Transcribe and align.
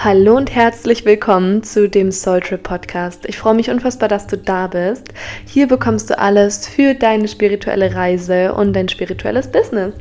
Hallo 0.00 0.36
und 0.36 0.54
herzlich 0.54 1.04
willkommen 1.04 1.64
zu 1.64 1.88
dem 1.88 2.12
Soul 2.12 2.38
Trip 2.38 2.62
Podcast. 2.62 3.24
Ich 3.26 3.36
freue 3.36 3.54
mich 3.54 3.68
unfassbar, 3.68 4.08
dass 4.08 4.28
du 4.28 4.38
da 4.38 4.68
bist. 4.68 5.12
Hier 5.44 5.66
bekommst 5.66 6.08
du 6.08 6.16
alles 6.16 6.68
für 6.68 6.94
deine 6.94 7.26
spirituelle 7.26 7.92
Reise 7.96 8.54
und 8.54 8.74
dein 8.74 8.88
spirituelles 8.88 9.48
Business. 9.48 9.94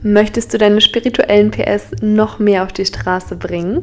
Möchtest 0.00 0.54
du 0.54 0.58
deine 0.58 0.80
spirituellen 0.80 1.50
PS 1.50 1.90
noch 2.00 2.38
mehr 2.38 2.62
auf 2.62 2.72
die 2.72 2.86
Straße 2.86 3.34
bringen? 3.34 3.82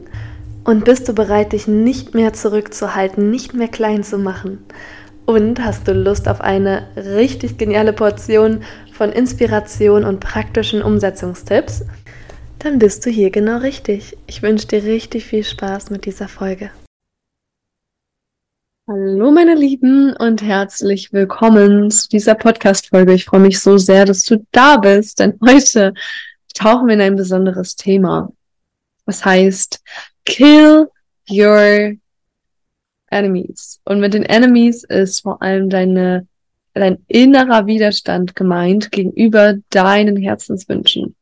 Und 0.64 0.86
bist 0.86 1.10
du 1.10 1.14
bereit, 1.14 1.52
dich 1.52 1.68
nicht 1.68 2.16
mehr 2.16 2.32
zurückzuhalten, 2.32 3.30
nicht 3.30 3.54
mehr 3.54 3.68
klein 3.68 4.06
zu 4.06 4.18
machen? 4.18 4.60
Und 5.26 5.62
hast 5.62 5.90
du 5.90 5.92
Lust 5.92 6.30
auf 6.30 6.40
eine 6.40 6.88
richtig 6.96 7.58
geniale 7.58 7.92
Portion 7.92 8.62
von 8.94 9.12
Inspiration 9.12 10.06
und 10.06 10.22
praktischen 10.22 10.82
Umsetzungstipps? 10.82 11.84
Dann 12.60 12.78
bist 12.78 13.06
du 13.06 13.10
hier 13.10 13.32
genau 13.32 13.58
richtig. 13.58 14.18
Ich 14.28 14.42
wünsche 14.42 14.68
dir 14.68 14.84
richtig 14.84 15.26
viel 15.26 15.44
Spaß 15.44 15.90
mit 15.90 16.06
dieser 16.06 16.28
Folge. 16.28 16.72
Hallo 18.88 19.32
meine 19.32 19.56
Lieben 19.56 20.16
und 20.18 20.42
herzlich 20.42 21.14
willkommen 21.14 21.90
zu 21.90 22.10
dieser 22.10 22.36
Podcast-Folge. 22.36 23.14
Ich 23.14 23.26
freue 23.26 23.40
mich 23.40 23.60
so 23.60 23.78
sehr, 23.78 24.04
dass 24.04 24.24
du 24.24 24.46
da 24.52 24.78
bist, 24.78 25.20
denn 25.20 25.40
heute 25.46 25.94
tauchen 26.54 26.88
wir 26.88 26.96
in 26.96 27.02
ein 27.02 27.16
besonderes 27.16 27.76
Thema. 27.76 28.34
Das 29.06 29.24
heißt, 29.24 29.82
kill 30.26 30.90
your 31.30 31.94
enemies. 33.10 33.80
Und 33.86 34.02
mit 34.02 34.14
den 34.14 34.24
enemies 34.24 34.84
ist 34.84 35.22
vor 35.22 35.42
allem 35.42 35.70
deine, 35.70 36.28
dein 36.74 36.98
innerer 37.08 37.68
Widerstand 37.68 38.36
gemeint 38.36 38.92
gegenüber 38.92 39.56
deinen 39.70 40.18
Herzenswünschen. 40.18 41.16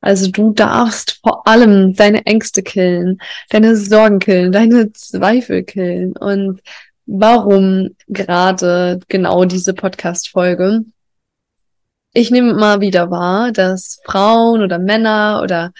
Also 0.00 0.30
du 0.30 0.52
darfst 0.52 1.20
vor 1.22 1.46
allem 1.46 1.94
deine 1.94 2.24
Ängste 2.26 2.62
killen, 2.62 3.20
deine 3.50 3.76
Sorgen 3.76 4.18
killen, 4.18 4.52
deine 4.52 4.92
Zweifel 4.92 5.62
killen. 5.62 6.16
Und 6.16 6.60
warum 7.06 7.96
gerade 8.08 9.00
genau 9.08 9.44
diese 9.44 9.74
Podcast-Folge? 9.74 10.84
Ich 12.12 12.30
nehme 12.30 12.54
mal 12.54 12.80
wieder 12.80 13.10
wahr, 13.10 13.52
dass 13.52 14.00
Frauen 14.04 14.62
oder 14.62 14.78
Männer 14.78 15.40
oder 15.42 15.72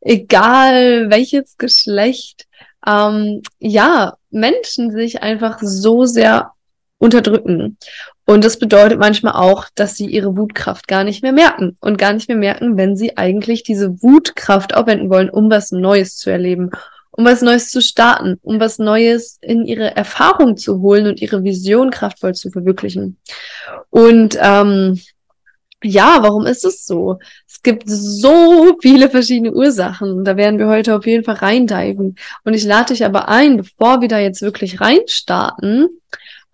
egal 0.00 1.10
welches 1.10 1.56
Geschlecht, 1.56 2.46
ähm, 2.86 3.42
ja, 3.58 4.16
Menschen 4.30 4.92
sich 4.92 5.22
einfach 5.22 5.58
so 5.60 6.04
sehr 6.04 6.52
unterdrücken. 6.98 7.78
Und 8.26 8.44
das 8.44 8.58
bedeutet 8.58 8.98
manchmal 8.98 9.34
auch, 9.34 9.66
dass 9.74 9.96
sie 9.96 10.06
ihre 10.06 10.36
Wutkraft 10.36 10.88
gar 10.88 11.04
nicht 11.04 11.22
mehr 11.22 11.32
merken 11.32 11.76
und 11.80 11.98
gar 11.98 12.12
nicht 12.12 12.28
mehr 12.28 12.38
merken, 12.38 12.76
wenn 12.76 12.96
sie 12.96 13.16
eigentlich 13.16 13.62
diese 13.62 14.02
Wutkraft 14.02 14.74
aufwenden 14.74 15.10
wollen, 15.10 15.28
um 15.28 15.50
was 15.50 15.72
Neues 15.72 16.16
zu 16.16 16.30
erleben, 16.30 16.70
um 17.10 17.24
was 17.24 17.42
Neues 17.42 17.70
zu 17.70 17.82
starten, 17.82 18.38
um 18.42 18.58
was 18.60 18.78
Neues 18.78 19.38
in 19.42 19.66
ihre 19.66 19.94
Erfahrung 19.94 20.56
zu 20.56 20.80
holen 20.80 21.06
und 21.06 21.20
ihre 21.20 21.44
Vision 21.44 21.90
kraftvoll 21.90 22.34
zu 22.34 22.50
verwirklichen. 22.50 23.18
Und 23.90 24.38
ähm, 24.40 24.98
ja, 25.82 26.18
warum 26.22 26.46
ist 26.46 26.64
es 26.64 26.86
so? 26.86 27.18
Es 27.46 27.62
gibt 27.62 27.84
so 27.86 28.78
viele 28.80 29.10
verschiedene 29.10 29.52
Ursachen. 29.52 30.24
Da 30.24 30.36
werden 30.38 30.58
wir 30.58 30.66
heute 30.66 30.96
auf 30.96 31.06
jeden 31.06 31.24
Fall 31.24 31.36
reindiven. 31.36 32.16
Und 32.42 32.54
ich 32.54 32.64
lade 32.64 32.94
dich 32.94 33.04
aber 33.04 33.28
ein, 33.28 33.58
bevor 33.58 34.00
wir 34.00 34.08
da 34.08 34.18
jetzt 34.18 34.40
wirklich 34.40 34.80
reinstarten, 34.80 35.88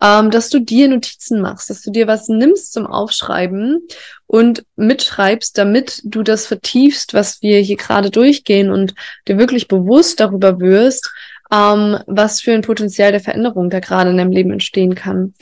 ähm, 0.03 0.31
dass 0.31 0.49
du 0.49 0.59
dir 0.59 0.87
Notizen 0.87 1.41
machst, 1.41 1.69
dass 1.69 1.81
du 1.81 1.91
dir 1.91 2.07
was 2.07 2.27
nimmst 2.27 2.73
zum 2.73 2.87
Aufschreiben 2.87 3.87
und 4.25 4.65
mitschreibst, 4.75 5.57
damit 5.57 6.01
du 6.03 6.23
das 6.23 6.47
vertiefst, 6.47 7.13
was 7.13 7.41
wir 7.41 7.59
hier 7.59 7.77
gerade 7.77 8.09
durchgehen 8.09 8.71
und 8.71 8.95
dir 9.27 9.37
wirklich 9.37 9.67
bewusst 9.67 10.19
darüber 10.19 10.59
wirst, 10.59 11.11
ähm, 11.51 11.99
was 12.07 12.41
für 12.41 12.53
ein 12.53 12.61
Potenzial 12.61 13.11
der 13.11 13.21
Veränderung 13.21 13.69
da 13.69 13.79
gerade 13.79 14.09
in 14.09 14.17
deinem 14.17 14.31
Leben 14.31 14.51
entstehen 14.51 14.95
kann. 14.95 15.33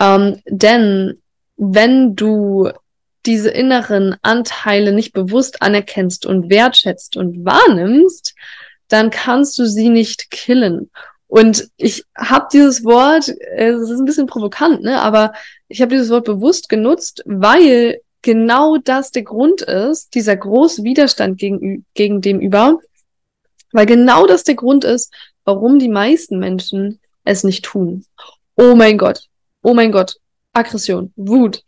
Ähm, 0.00 0.40
denn 0.46 1.20
wenn 1.56 2.16
du 2.16 2.70
diese 3.26 3.50
inneren 3.50 4.14
Anteile 4.22 4.92
nicht 4.92 5.12
bewusst 5.12 5.60
anerkennst 5.60 6.26
und 6.26 6.48
wertschätzt 6.48 7.16
und 7.16 7.44
wahrnimmst, 7.44 8.34
dann 8.88 9.10
kannst 9.10 9.58
du 9.58 9.66
sie 9.66 9.88
nicht 9.88 10.30
killen. 10.30 10.90
Und 11.28 11.68
ich 11.76 12.04
habe 12.16 12.46
dieses 12.52 12.84
Wort, 12.84 13.28
äh, 13.28 13.70
es 13.70 13.90
ist 13.90 13.98
ein 13.98 14.04
bisschen 14.04 14.26
provokant, 14.26 14.82
ne? 14.82 15.00
aber 15.00 15.32
ich 15.68 15.82
habe 15.82 15.90
dieses 15.90 16.10
Wort 16.10 16.24
bewusst 16.24 16.68
genutzt, 16.68 17.22
weil 17.26 18.00
genau 18.22 18.76
das 18.76 19.10
der 19.10 19.22
Grund 19.22 19.62
ist, 19.62 20.14
dieser 20.14 20.36
große 20.36 20.84
Widerstand 20.84 21.38
gegen, 21.38 21.84
gegen 21.94 22.20
dem 22.20 22.40
über, 22.40 22.78
weil 23.72 23.86
genau 23.86 24.26
das 24.26 24.44
der 24.44 24.54
Grund 24.54 24.84
ist, 24.84 25.12
warum 25.44 25.78
die 25.78 25.88
meisten 25.88 26.38
Menschen 26.38 27.00
es 27.24 27.44
nicht 27.44 27.64
tun. 27.64 28.04
Oh 28.56 28.74
mein 28.74 28.96
Gott, 28.96 29.26
oh 29.62 29.74
mein 29.74 29.92
Gott, 29.92 30.16
Aggression, 30.52 31.12
Wut, 31.16 31.62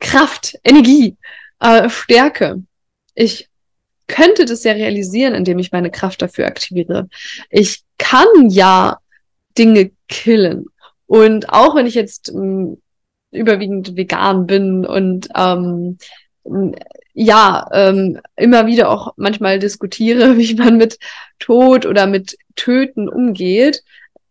Kraft, 0.00 0.58
Energie, 0.64 1.16
äh, 1.60 1.88
Stärke. 1.88 2.62
Ich 3.14 3.48
könnte 4.06 4.44
das 4.44 4.64
ja 4.64 4.72
realisieren, 4.72 5.34
indem 5.34 5.58
ich 5.58 5.72
meine 5.72 5.90
Kraft 5.90 6.22
dafür 6.22 6.46
aktiviere. 6.46 7.08
Ich 7.50 7.82
kann 7.98 8.48
ja 8.48 8.98
Dinge 9.58 9.90
killen. 10.08 10.66
Und 11.06 11.50
auch 11.50 11.74
wenn 11.74 11.86
ich 11.86 11.94
jetzt 11.94 12.28
ähm, 12.28 12.80
überwiegend 13.30 13.96
vegan 13.96 14.46
bin 14.46 14.84
und 14.84 15.28
ähm, 15.36 15.98
ja, 17.14 17.66
ähm, 17.72 18.20
immer 18.36 18.66
wieder 18.66 18.90
auch 18.90 19.14
manchmal 19.16 19.58
diskutiere, 19.58 20.36
wie 20.38 20.54
man 20.54 20.76
mit 20.76 20.98
Tod 21.38 21.86
oder 21.86 22.06
mit 22.06 22.36
Töten 22.54 23.08
umgeht, 23.08 23.82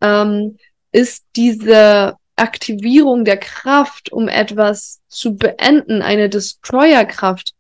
ähm, 0.02 0.58
ist 0.92 1.26
diese 1.36 2.16
Aktivierung 2.36 3.26
der 3.26 3.38
Kraft, 3.38 4.12
um 4.12 4.28
etwas 4.28 5.02
zu 5.08 5.36
beenden, 5.36 6.02
eine 6.02 6.30
Destroyer-Kraft, 6.30 7.55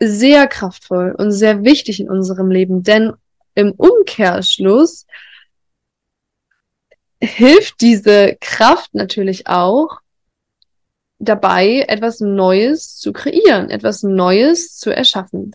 sehr 0.00 0.46
kraftvoll 0.46 1.14
und 1.16 1.30
sehr 1.30 1.64
wichtig 1.64 2.00
in 2.00 2.08
unserem 2.10 2.50
Leben. 2.50 2.82
Denn 2.82 3.12
im 3.54 3.72
Umkehrschluss 3.72 5.06
hilft 7.22 7.80
diese 7.80 8.36
Kraft 8.40 8.94
natürlich 8.94 9.46
auch 9.46 10.00
dabei, 11.18 11.84
etwas 11.86 12.20
Neues 12.20 12.96
zu 12.96 13.12
kreieren, 13.12 13.68
etwas 13.68 14.02
Neues 14.02 14.76
zu 14.78 14.90
erschaffen. 14.90 15.52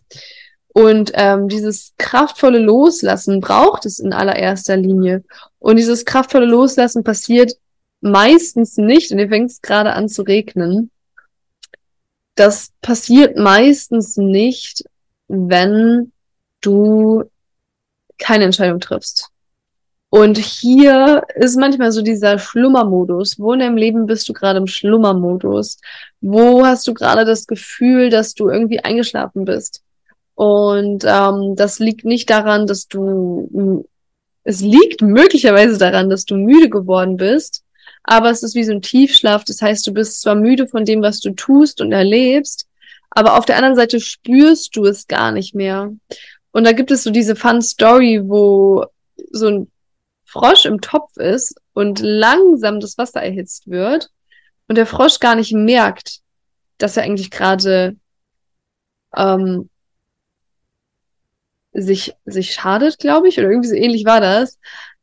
Und 0.67 1.11
ähm, 1.15 1.47
dieses 1.47 1.93
kraftvolle 1.97 2.59
Loslassen 2.59 3.39
braucht 3.41 3.85
es 3.85 3.99
in 3.99 4.13
allererster 4.13 4.77
Linie. 4.77 5.23
Und 5.57 5.77
dieses 5.77 6.05
kraftvolle 6.05 6.45
Loslassen 6.45 7.03
passiert 7.03 7.53
meistens 8.01 8.77
nicht, 8.77 9.11
und 9.11 9.19
ihr 9.19 9.29
fängt 9.29 9.49
es 9.49 9.61
gerade 9.61 9.93
an 9.93 10.09
zu 10.09 10.21
regnen. 10.21 10.91
Das 12.35 12.71
passiert 12.81 13.37
meistens 13.37 14.17
nicht, 14.17 14.83
wenn 15.27 16.11
du 16.61 17.23
keine 18.17 18.45
Entscheidung 18.45 18.79
triffst. 18.79 19.29
Und 20.09 20.37
hier 20.37 21.23
ist 21.35 21.57
manchmal 21.57 21.91
so 21.91 22.01
dieser 22.01 22.39
Schlummermodus. 22.39 23.37
Wo 23.37 23.51
in 23.51 23.59
deinem 23.59 23.75
Leben 23.75 24.05
bist 24.05 24.29
du 24.29 24.33
gerade 24.33 24.59
im 24.59 24.67
Schlummermodus? 24.67 25.77
Wo 26.21 26.65
hast 26.65 26.87
du 26.87 26.93
gerade 26.93 27.25
das 27.25 27.47
Gefühl, 27.47 28.09
dass 28.09 28.33
du 28.33 28.47
irgendwie 28.47 28.79
eingeschlafen 28.79 29.43
bist? 29.43 29.83
Und 30.33 31.03
ähm, 31.05 31.55
das 31.57 31.79
liegt 31.79 32.05
nicht 32.05 32.29
daran, 32.29 32.65
dass 32.65 32.87
du, 32.87 33.85
es 34.45 34.61
liegt 34.61 35.01
möglicherweise 35.01 35.77
daran, 35.77 36.09
dass 36.09 36.23
du 36.23 36.35
müde 36.35 36.69
geworden 36.69 37.17
bist, 37.17 37.64
aber 38.07 38.29
es 38.29 38.43
ist 38.43 38.55
wie 38.55 38.63
so 38.63 38.71
ein 38.71 38.81
Tiefschlaf. 38.81 39.43
Das 39.45 39.61
heißt, 39.61 39.85
du 39.87 39.93
bist 39.93 40.21
zwar 40.21 40.35
müde 40.35 40.67
von 40.67 40.85
dem, 40.85 41.01
was 41.01 41.19
du 41.19 41.31
tust 41.31 41.81
und 41.81 41.91
erlebst, 41.91 42.67
aber 43.09 43.37
auf 43.37 43.45
der 43.45 43.57
anderen 43.57 43.75
Seite 43.75 43.99
spürst 43.99 44.75
du 44.75 44.85
es 44.85 45.07
gar 45.07 45.31
nicht 45.31 45.55
mehr. 45.55 45.91
Und 46.51 46.63
da 46.63 46.71
gibt 46.71 46.91
es 46.91 47.03
so 47.03 47.11
diese 47.11 47.35
Fun 47.35 47.61
Story, 47.61 48.21
wo 48.23 48.85
so 49.31 49.47
ein 49.47 49.71
Frosch 50.23 50.65
im 50.65 50.81
Topf 50.81 51.17
ist 51.17 51.55
und 51.73 51.99
langsam 51.99 52.79
das 52.79 52.97
Wasser 52.97 53.21
erhitzt 53.21 53.69
wird 53.69 54.11
und 54.67 54.75
der 54.77 54.85
Frosch 54.85 55.19
gar 55.19 55.35
nicht 55.35 55.53
merkt, 55.53 56.19
dass 56.77 56.97
er 56.97 57.03
eigentlich 57.03 57.31
gerade 57.31 57.95
ähm, 59.15 59.69
sich, 61.73 62.13
sich 62.25 62.53
schadet, 62.53 62.99
glaube 62.99 63.27
ich, 63.27 63.39
oder 63.39 63.49
irgendwie 63.49 63.69
so 63.69 63.75
ähnlich 63.75 64.05
war 64.05 64.21
das. 64.21 64.59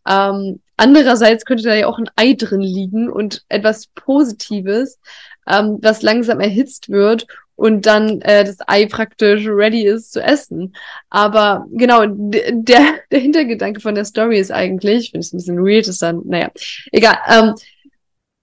Ähm, 0.07 0.61
andererseits 0.77 1.45
könnte 1.45 1.65
da 1.65 1.75
ja 1.75 1.87
auch 1.87 1.99
ein 1.99 2.11
Ei 2.17 2.35
drin 2.35 2.61
liegen 2.61 3.11
und 3.11 3.45
etwas 3.49 3.87
Positives, 3.89 4.99
ähm, 5.47 5.79
was 5.81 6.03
langsam 6.03 6.41
erhitzt 6.41 6.89
wird 6.89 7.27
und 7.57 7.87
dann 7.87 8.21
äh, 8.23 8.45
das 8.45 8.59
Ei 8.67 8.87
praktisch 8.87 9.47
ready 9.47 9.87
ist 9.87 10.13
zu 10.13 10.21
essen. 10.23 10.75
Aber 11.11 11.67
genau, 11.71 12.05
der, 12.07 12.95
der 13.11 13.21
Hintergedanke 13.21 13.81
von 13.81 13.95
der 13.95 14.05
Story 14.05 14.39
ist 14.39 14.51
eigentlich, 14.51 15.13
wenn 15.13 15.21
es 15.21 15.33
ein 15.33 15.37
bisschen 15.39 15.65
weird 15.65 15.87
ist, 15.87 16.03
dann, 16.03 16.23
naja, 16.25 16.51
egal. 16.91 17.19
Ähm, 17.29 17.55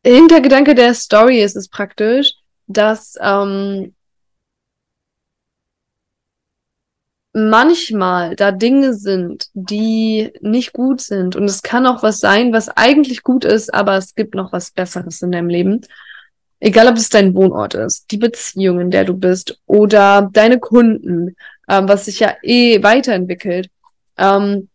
Hintergedanke 0.06 0.76
der 0.76 0.94
Story 0.94 1.42
ist 1.42 1.58
es 1.58 1.68
praktisch, 1.68 2.34
dass 2.68 3.16
ähm, 3.22 3.94
manchmal 7.34 8.36
da 8.36 8.52
Dinge 8.52 8.94
sind, 8.94 9.50
die 9.54 10.32
nicht 10.42 10.74
gut 10.74 11.02
sind 11.02 11.36
und 11.36 11.46
es 11.46 11.62
kann 11.62 11.86
auch 11.86 12.02
was 12.02 12.20
sein, 12.20 12.54
was 12.54 12.70
eigentlich 12.70 13.24
gut 13.24 13.46
ist, 13.46 13.74
aber 13.74 13.98
es 13.98 14.16
gibt 14.16 14.36
noch 14.36 14.52
was 14.52 14.72
Besseres 14.72 15.22
in 15.22 15.32
deinem 15.32 15.50
Leben. 15.50 15.82
Egal, 16.60 16.88
ob 16.88 16.96
es 16.96 17.10
dein 17.10 17.36
Wohnort 17.36 17.74
ist, 17.76 18.12
die 18.12 18.18
Beziehung, 18.18 18.82
in 18.82 18.92
der 18.92 19.06
du 19.06 19.14
bist 19.14 19.60
oder 19.66 20.30
deine 20.34 20.60
Kunden, 20.60 21.36
ähm, 21.70 21.88
was 21.88 22.06
sich 22.06 22.20
ja 22.20 22.36
eh 22.44 22.84
weiterentwickelt. 22.84 23.70
Ähm, 24.18 24.70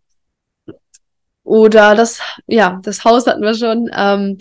oder 1.42 1.94
das, 1.94 2.20
ja, 2.46 2.80
das 2.82 3.04
Haus 3.04 3.26
hatten 3.26 3.42
wir 3.42 3.54
schon. 3.54 3.90
Ähm, 3.94 4.38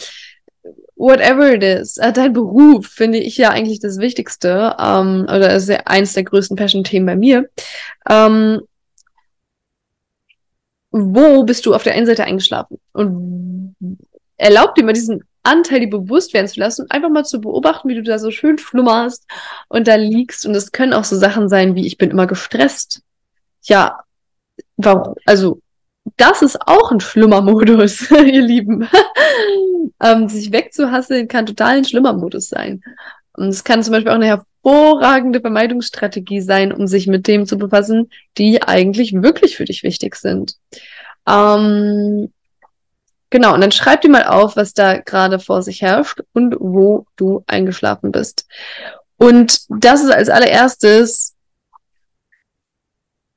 whatever 1.03 1.53
it 1.53 1.63
is, 1.63 1.97
äh, 1.97 2.13
dein 2.13 2.31
Beruf 2.31 2.87
finde 2.87 3.17
ich 3.17 3.37
ja 3.37 3.49
eigentlich 3.49 3.81
das 3.81 3.97
Wichtigste 3.97 4.75
ähm, 4.79 5.23
oder 5.23 5.53
ist 5.53 5.67
ja 5.67 5.81
eins 5.85 6.13
der 6.13 6.23
größten 6.23 6.55
Passion-Themen 6.55 7.05
bei 7.05 7.15
mir. 7.17 7.49
Ähm, 8.09 8.61
wo 10.91 11.43
bist 11.43 11.65
du 11.65 11.75
auf 11.75 11.83
der 11.83 11.95
einen 11.95 12.05
Seite 12.05 12.23
eingeschlafen? 12.23 12.79
Und 12.93 13.75
erlaub 14.37 14.75
dir 14.75 14.85
mal 14.85 14.93
diesen 14.93 15.23
Anteil, 15.41 15.81
die 15.81 15.87
bewusst 15.87 16.33
werden 16.33 16.47
zu 16.47 16.59
lassen, 16.59 16.89
einfach 16.89 17.09
mal 17.09 17.25
zu 17.25 17.41
beobachten, 17.41 17.89
wie 17.89 17.95
du 17.95 18.03
da 18.03 18.17
so 18.17 18.31
schön 18.31 18.57
flummerst 18.57 19.27
und 19.67 19.87
da 19.89 19.95
liegst. 19.95 20.45
Und 20.45 20.55
es 20.55 20.71
können 20.71 20.93
auch 20.93 21.03
so 21.03 21.17
Sachen 21.17 21.49
sein, 21.49 21.75
wie 21.75 21.85
ich 21.85 21.97
bin 21.97 22.11
immer 22.11 22.27
gestresst. 22.27 23.01
Ja, 23.63 24.03
warum? 24.77 25.15
Also 25.25 25.59
das 26.17 26.41
ist 26.41 26.61
auch 26.67 26.91
ein 26.91 26.99
Schlummermodus, 26.99 28.11
ihr 28.11 28.41
Lieben. 28.41 28.87
ähm, 30.01 30.29
sich 30.29 30.51
wegzuhasseln 30.51 31.27
kann 31.27 31.45
total 31.45 31.77
ein 31.77 31.85
Schlummermodus 31.85 32.49
sein. 32.49 32.83
Und 33.33 33.47
es 33.47 33.63
kann 33.63 33.83
zum 33.83 33.93
Beispiel 33.93 34.11
auch 34.11 34.15
eine 34.15 34.27
hervorragende 34.27 35.41
Vermeidungsstrategie 35.41 36.41
sein, 36.41 36.71
um 36.71 36.87
sich 36.87 37.07
mit 37.07 37.27
dem 37.27 37.45
zu 37.45 37.57
befassen, 37.57 38.11
die 38.37 38.61
eigentlich 38.61 39.13
wirklich 39.13 39.57
für 39.57 39.65
dich 39.65 39.83
wichtig 39.83 40.15
sind. 40.15 40.55
Ähm, 41.27 42.31
genau, 43.29 43.53
und 43.53 43.61
dann 43.61 43.71
schreib 43.71 44.01
dir 44.01 44.09
mal 44.09 44.25
auf, 44.25 44.55
was 44.55 44.73
da 44.73 44.97
gerade 44.97 45.39
vor 45.39 45.63
sich 45.63 45.81
herrscht 45.81 46.21
und 46.33 46.55
wo 46.59 47.05
du 47.15 47.43
eingeschlafen 47.47 48.11
bist. 48.11 48.45
Und 49.17 49.61
das 49.69 50.03
ist 50.03 50.11
als 50.11 50.29
allererstes 50.29 51.33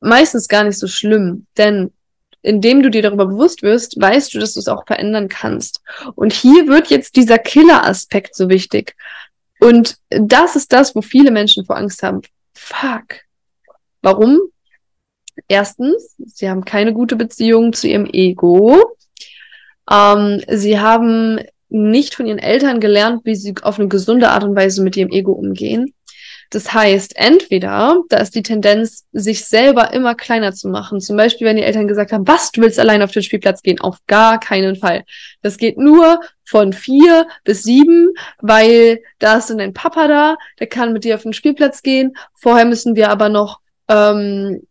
meistens 0.01 0.49
gar 0.49 0.65
nicht 0.65 0.79
so 0.79 0.89
schlimm, 0.89 1.47
denn 1.57 1.93
indem 2.47 2.81
du 2.81 2.91
dir 2.91 3.03
darüber 3.03 3.27
bewusst 3.27 3.63
wirst, 3.63 4.01
weißt 4.01 4.33
du, 4.33 4.39
dass 4.39 4.55
du 4.55 4.61
es 4.61 4.69
auch 4.69 4.87
verändern 4.87 5.29
kannst. 5.29 5.81
Und 6.15 6.33
hier 6.33 6.69
wird 6.69 6.89
jetzt 6.91 7.17
dieser 7.17 7.39
Killer-Aspekt 7.39 8.37
so 8.37 8.49
wichtig. 8.49 8.95
Und 9.59 9.97
das 10.11 10.55
ist 10.55 10.73
das, 10.73 10.95
wo 10.95 11.03
viele 11.03 11.33
Menschen 11.33 11.65
vor 11.65 11.77
Angst 11.77 12.05
haben. 12.05 12.23
Fuck. 12.55 13.23
Warum? 14.01 14.39
Erstens, 15.49 16.15
sie 16.19 16.49
haben 16.49 16.65
keine 16.65 16.93
gute 16.93 17.17
Beziehung 17.17 17.73
zu 17.73 17.89
ihrem 17.89 18.07
Ego. 18.07 18.97
Ähm, 19.91 20.41
sie 20.49 20.79
haben 20.79 21.41
nicht 21.69 22.15
von 22.15 22.27
ihren 22.27 22.39
Eltern 22.39 22.79
gelernt, 22.79 23.23
wie 23.25 23.35
sie 23.35 23.57
auf 23.63 23.81
eine 23.81 23.89
gesunde 23.89 24.31
Art 24.31 24.45
und 24.45 24.55
Weise 24.55 24.85
mit 24.85 24.97
ihrem 24.97 25.11
Ego 25.11 25.33
umgehen. 25.33 25.93
Das 26.51 26.73
heißt, 26.73 27.17
entweder 27.17 28.03
da 28.09 28.19
ist 28.19 28.35
die 28.35 28.43
Tendenz, 28.43 29.05
sich 29.13 29.45
selber 29.45 29.93
immer 29.93 30.15
kleiner 30.15 30.53
zu 30.53 30.69
machen. 30.69 31.01
Zum 31.01 31.17
Beispiel, 31.17 31.47
wenn 31.47 31.57
die 31.57 31.63
Eltern 31.63 31.89
gesagt 31.89 32.13
haben, 32.13 32.27
was, 32.27 32.53
du 32.53 32.61
willst 32.61 32.79
allein 32.79 33.03
auf 33.03 33.11
den 33.11 33.23
Spielplatz 33.23 33.63
gehen? 33.63 33.81
Auf 33.81 33.99
gar 34.07 34.39
keinen 34.39 34.77
Fall. 34.77 35.05
Das 35.43 35.59
geht 35.59 35.79
nur 35.79 36.21
von 36.45 36.73
vier 36.73 37.27
bis 37.45 37.65
sieben, 37.65 38.13
weil 38.41 39.01
da 39.19 39.39
ist 39.39 39.51
dann 39.51 39.59
dein 39.59 39.75
Papa 39.75 40.09
da, 40.09 40.37
der 40.61 40.69
kann 40.69 40.93
mit 40.93 41.05
dir 41.05 41.17
auf 41.17 41.23
den 41.23 41.33
Spielplatz 41.33 41.83
gehen. 41.83 42.17
Vorher 42.35 42.65
müssen 42.65 42.95
wir 42.95 43.11
aber 43.11 43.29
noch, 43.29 43.61
ähm, 43.89 44.63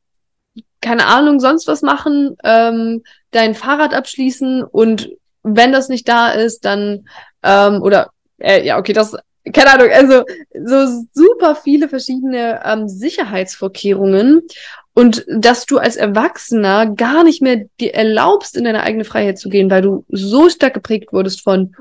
keine 0.82 1.08
Ahnung, 1.08 1.40
sonst 1.40 1.68
was 1.68 1.82
machen, 1.82 2.38
ähm, 2.44 3.04
dein 3.32 3.56
Fahrrad 3.56 3.94
abschließen 3.94 4.64
und 4.64 5.10
wenn 5.44 5.72
das 5.72 5.90
nicht 5.90 6.08
da 6.08 6.32
ist, 6.32 6.66
dann, 6.66 7.08
ähm, 7.44 7.82
oder, 7.82 8.12
äh, 8.40 8.66
ja, 8.66 8.78
okay, 8.80 8.94
das 8.94 9.16
keine 9.54 9.74
Ahnung, 9.74 9.90
also 9.92 10.24
so 10.66 11.06
super 11.14 11.56
viele 11.56 11.88
verschiedene 11.90 12.62
ähm, 12.66 12.88
Sicherheitsvorkehrungen 12.88 14.42
und 14.94 15.26
dass 15.28 15.66
du 15.66 15.78
als 15.78 15.98
Erwachsener 15.98 16.88
gar 16.88 17.24
nicht 17.24 17.42
mehr 17.42 17.66
dir 17.80 17.94
erlaubst, 17.94 18.56
in 18.56 18.64
deine 18.64 18.82
eigene 18.82 19.04
Freiheit 19.04 19.38
zu 19.38 19.50
gehen, 19.50 19.70
weil 19.70 19.82
du 19.82 20.06
so 20.10 20.50
stark 20.50 20.74
geprägt 20.74 21.12
wurdest 21.12 21.42
von 21.42 21.76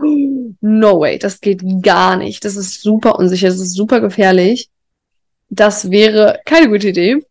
No 0.60 1.00
way, 1.00 1.18
das 1.18 1.40
geht 1.40 1.62
gar 1.82 2.16
nicht, 2.16 2.44
das 2.44 2.56
ist 2.56 2.82
super 2.82 3.18
unsicher, 3.18 3.48
das 3.48 3.60
ist 3.60 3.74
super 3.74 4.00
gefährlich. 4.00 4.68
Das 5.50 5.90
wäre 5.90 6.40
keine 6.44 6.68
gute 6.68 6.88
Idee. 6.88 7.24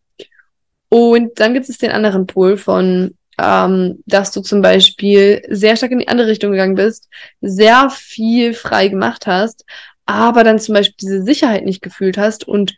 Und 0.87 1.39
dann 1.39 1.53
gibt 1.53 1.67
es 1.67 1.79
den 1.79 1.91
anderen 1.91 2.27
Pol 2.27 2.55
von 2.57 3.15
ähm, 3.39 4.03
dass 4.05 4.31
du 4.31 4.41
zum 4.41 4.61
Beispiel 4.61 5.41
sehr 5.49 5.75
stark 5.75 5.91
in 5.91 5.99
die 5.99 6.07
andere 6.07 6.27
Richtung 6.27 6.51
gegangen 6.51 6.75
bist, 6.75 7.09
sehr 7.41 7.89
viel 7.89 8.53
frei 8.53 8.87
gemacht 8.87 9.25
hast, 9.27 9.65
aber 10.05 10.43
dann 10.43 10.59
zum 10.59 10.75
Beispiel 10.75 10.95
diese 10.99 11.23
Sicherheit 11.23 11.65
nicht 11.65 11.81
gefühlt 11.81 12.17
hast 12.17 12.47
und 12.47 12.75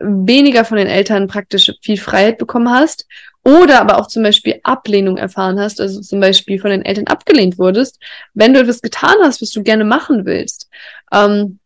weniger 0.00 0.64
von 0.64 0.78
den 0.78 0.86
Eltern 0.86 1.26
praktisch 1.26 1.72
viel 1.82 1.98
Freiheit 1.98 2.38
bekommen 2.38 2.70
hast 2.70 3.06
oder 3.44 3.80
aber 3.80 3.98
auch 3.98 4.06
zum 4.06 4.22
Beispiel 4.22 4.60
Ablehnung 4.62 5.16
erfahren 5.16 5.58
hast, 5.58 5.80
also 5.80 6.00
zum 6.00 6.20
Beispiel 6.20 6.60
von 6.60 6.70
den 6.70 6.84
Eltern 6.84 7.06
abgelehnt 7.06 7.58
wurdest, 7.58 7.98
wenn 8.34 8.54
du 8.54 8.60
etwas 8.60 8.82
getan 8.82 9.16
hast, 9.22 9.42
was 9.42 9.50
du 9.50 9.62
gerne 9.62 9.84
machen 9.84 10.24
willst. 10.26 10.68
Ähm, 11.12 11.58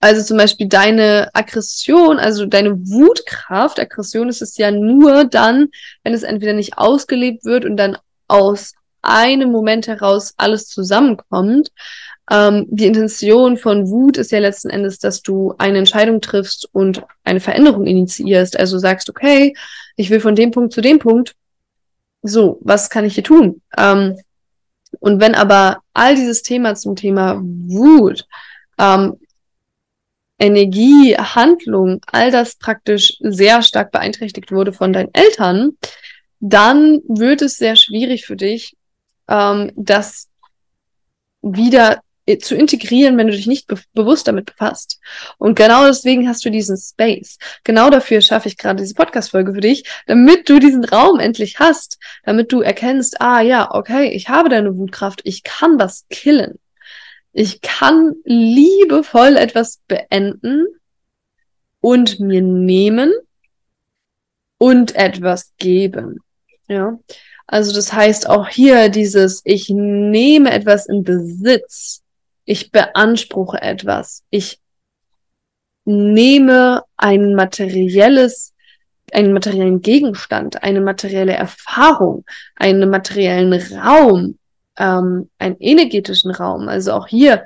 also 0.00 0.22
zum 0.22 0.36
Beispiel 0.36 0.68
deine 0.68 1.30
Aggression, 1.32 2.18
also 2.18 2.46
deine 2.46 2.78
Wutkraft, 2.78 3.80
Aggression 3.80 4.28
ist 4.28 4.42
es 4.42 4.56
ja 4.56 4.70
nur 4.70 5.24
dann, 5.24 5.68
wenn 6.04 6.12
es 6.12 6.22
entweder 6.22 6.52
nicht 6.52 6.78
ausgelebt 6.78 7.44
wird 7.44 7.64
und 7.64 7.76
dann 7.76 7.96
aus 8.28 8.74
einem 9.02 9.50
Moment 9.50 9.86
heraus 9.86 10.34
alles 10.36 10.68
zusammenkommt, 10.68 11.70
ähm, 12.30 12.66
die 12.68 12.86
Intention 12.86 13.56
von 13.56 13.88
Wut 13.88 14.16
ist 14.16 14.32
ja 14.32 14.40
letzten 14.40 14.70
Endes, 14.70 14.98
dass 14.98 15.22
du 15.22 15.54
eine 15.58 15.78
Entscheidung 15.78 16.20
triffst 16.20 16.68
und 16.72 17.02
eine 17.24 17.40
Veränderung 17.40 17.86
initiierst. 17.86 18.58
Also 18.58 18.78
sagst, 18.78 19.08
okay, 19.08 19.54
ich 19.96 20.10
will 20.10 20.20
von 20.20 20.34
dem 20.34 20.50
Punkt 20.50 20.72
zu 20.72 20.80
dem 20.80 20.98
Punkt. 20.98 21.34
So, 22.22 22.58
was 22.62 22.90
kann 22.90 23.04
ich 23.04 23.14
hier 23.14 23.24
tun? 23.24 23.62
Ähm, 23.78 24.18
und 24.98 25.20
wenn 25.20 25.34
aber 25.34 25.78
all 25.94 26.16
dieses 26.16 26.42
Thema 26.42 26.74
zum 26.74 26.96
Thema 26.96 27.40
Wut, 27.40 28.26
ähm, 28.78 29.18
Energie, 30.38 31.16
Handlung, 31.16 32.00
all 32.06 32.30
das 32.30 32.56
praktisch 32.56 33.16
sehr 33.20 33.62
stark 33.62 33.92
beeinträchtigt 33.92 34.50
wurde 34.52 34.72
von 34.72 34.92
deinen 34.92 35.14
Eltern, 35.14 35.76
dann 36.40 37.00
wird 37.08 37.40
es 37.40 37.56
sehr 37.56 37.76
schwierig 37.76 38.26
für 38.26 38.36
dich, 38.36 38.76
ähm, 39.28 39.72
das 39.76 40.28
wieder 41.40 42.00
zu 42.40 42.56
integrieren, 42.56 43.16
wenn 43.16 43.28
du 43.28 43.32
dich 43.32 43.46
nicht 43.46 43.66
be 43.68 43.78
bewusst 43.94 44.26
damit 44.26 44.46
befasst. 44.46 45.00
Und 45.38 45.56
genau 45.56 45.86
deswegen 45.86 46.28
hast 46.28 46.44
du 46.44 46.50
diesen 46.50 46.76
Space. 46.76 47.38
Genau 47.64 47.88
dafür 47.88 48.20
schaffe 48.20 48.48
ich 48.48 48.56
gerade 48.56 48.82
diese 48.82 48.94
Podcast-Folge 48.94 49.54
für 49.54 49.60
dich, 49.60 49.84
damit 50.06 50.48
du 50.48 50.58
diesen 50.58 50.84
Raum 50.84 51.20
endlich 51.20 51.58
hast, 51.58 51.98
damit 52.24 52.52
du 52.52 52.60
erkennst, 52.60 53.20
ah 53.20 53.40
ja, 53.40 53.72
okay, 53.72 54.10
ich 54.10 54.28
habe 54.28 54.48
deine 54.48 54.76
Wutkraft, 54.76 55.20
ich 55.24 55.44
kann 55.44 55.78
was 55.78 56.06
killen. 56.10 56.58
Ich 57.32 57.60
kann 57.60 58.14
liebevoll 58.24 59.36
etwas 59.36 59.80
beenden 59.86 60.66
und 61.80 62.18
mir 62.18 62.42
nehmen 62.42 63.12
und 64.58 64.96
etwas 64.96 65.52
geben. 65.58 66.18
Ja. 66.66 66.98
Also 67.46 67.72
das 67.72 67.92
heißt 67.92 68.28
auch 68.28 68.48
hier 68.48 68.88
dieses, 68.88 69.42
ich 69.44 69.68
nehme 69.68 70.50
etwas 70.50 70.86
in 70.86 71.04
Besitz 71.04 72.02
ich 72.46 72.70
beanspruche 72.70 73.60
etwas. 73.60 74.22
Ich 74.30 74.60
nehme 75.84 76.82
ein 76.96 77.34
materielles, 77.34 78.54
einen 79.12 79.32
materiellen 79.32 79.82
Gegenstand, 79.82 80.62
eine 80.62 80.80
materielle 80.80 81.34
Erfahrung, 81.34 82.24
einen 82.54 82.88
materiellen 82.88 83.52
Raum, 83.52 84.38
ähm, 84.78 85.28
einen 85.38 85.56
energetischen 85.58 86.30
Raum. 86.30 86.68
Also 86.68 86.92
auch 86.92 87.08
hier, 87.08 87.44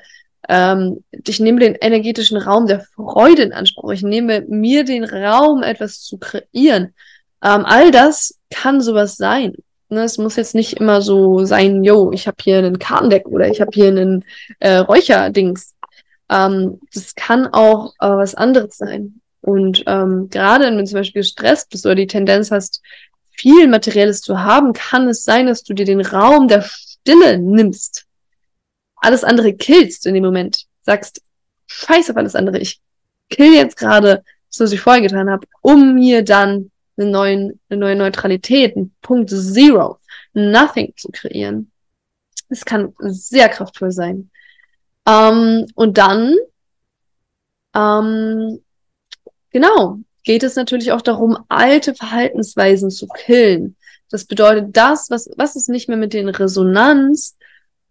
ähm, 0.48 1.02
ich 1.12 1.40
nehme 1.40 1.60
den 1.60 1.74
energetischen 1.74 2.38
Raum 2.38 2.66
der 2.66 2.80
Freude 2.80 3.42
in 3.42 3.52
Anspruch. 3.52 3.92
Ich 3.92 4.02
nehme 4.02 4.42
mir 4.42 4.84
den 4.84 5.04
Raum, 5.04 5.62
etwas 5.62 6.02
zu 6.02 6.18
kreieren. 6.18 6.94
Ähm, 7.42 7.64
all 7.64 7.90
das 7.90 8.38
kann 8.50 8.80
sowas 8.80 9.16
sein. 9.16 9.54
Ne, 9.90 10.04
es 10.04 10.18
muss 10.18 10.36
jetzt 10.36 10.54
nicht 10.54 10.74
immer 10.74 11.02
so 11.02 11.44
sein, 11.44 11.82
yo, 11.82 12.12
ich 12.12 12.28
habe 12.28 12.36
hier 12.40 12.58
einen 12.58 12.78
Kartendeck 12.78 13.26
oder 13.26 13.48
ich 13.48 13.60
habe 13.60 13.72
hier 13.74 13.88
einen 13.88 14.24
äh, 14.60 14.76
Räucherdings. 14.76 15.74
Ähm, 16.28 16.80
das 16.94 17.16
kann 17.16 17.48
auch 17.48 17.92
äh, 17.98 18.08
was 18.08 18.36
anderes 18.36 18.76
sein. 18.76 19.20
Und 19.40 19.82
ähm, 19.86 20.28
gerade 20.30 20.66
wenn 20.66 20.78
du 20.78 20.84
zum 20.84 21.00
Beispiel 21.00 21.22
gestresst 21.22 21.70
bist 21.70 21.86
oder 21.86 21.96
die 21.96 22.06
Tendenz 22.06 22.52
hast, 22.52 22.82
viel 23.32 23.66
Materielles 23.66 24.20
zu 24.20 24.40
haben, 24.40 24.74
kann 24.74 25.08
es 25.08 25.24
sein, 25.24 25.46
dass 25.46 25.64
du 25.64 25.74
dir 25.74 25.86
den 25.86 26.02
Raum 26.02 26.46
der 26.46 26.62
Stille 26.62 27.38
nimmst. 27.38 28.06
Alles 28.96 29.24
andere 29.24 29.54
killst 29.54 30.06
in 30.06 30.14
dem 30.14 30.22
Moment. 30.22 30.66
Sagst, 30.82 31.22
scheiß 31.66 32.10
auf 32.10 32.16
alles 32.16 32.36
andere. 32.36 32.58
Ich 32.58 32.80
kill 33.28 33.54
jetzt 33.54 33.76
gerade, 33.76 34.22
so 34.50 34.62
was 34.62 34.72
ich 34.72 34.80
vorher 34.80 35.02
getan 35.02 35.30
habe, 35.30 35.48
um 35.62 35.94
mir 35.94 36.22
dann 36.22 36.70
eine, 37.00 37.10
neuen, 37.10 37.60
eine 37.68 37.80
neue 37.80 37.96
Neutralität, 37.96 38.76
ein 38.76 38.94
Punkt 39.02 39.30
Zero, 39.30 39.98
Nothing 40.32 40.92
zu 40.96 41.08
kreieren. 41.10 41.70
Es 42.48 42.64
kann 42.64 42.92
sehr 42.98 43.48
kraftvoll 43.48 43.92
sein. 43.92 44.30
Ähm, 45.06 45.66
und 45.74 45.98
dann, 45.98 46.34
ähm, 47.74 48.60
genau, 49.50 49.98
geht 50.24 50.42
es 50.42 50.56
natürlich 50.56 50.92
auch 50.92 51.02
darum, 51.02 51.38
alte 51.48 51.94
Verhaltensweisen 51.94 52.90
zu 52.90 53.06
killen. 53.08 53.76
Das 54.10 54.24
bedeutet, 54.24 54.76
das, 54.76 55.10
was, 55.10 55.30
was 55.36 55.56
ist 55.56 55.68
nicht 55.68 55.88
mehr 55.88 55.96
mit 55.96 56.12
den 56.12 56.28
Resonanz? 56.28 57.36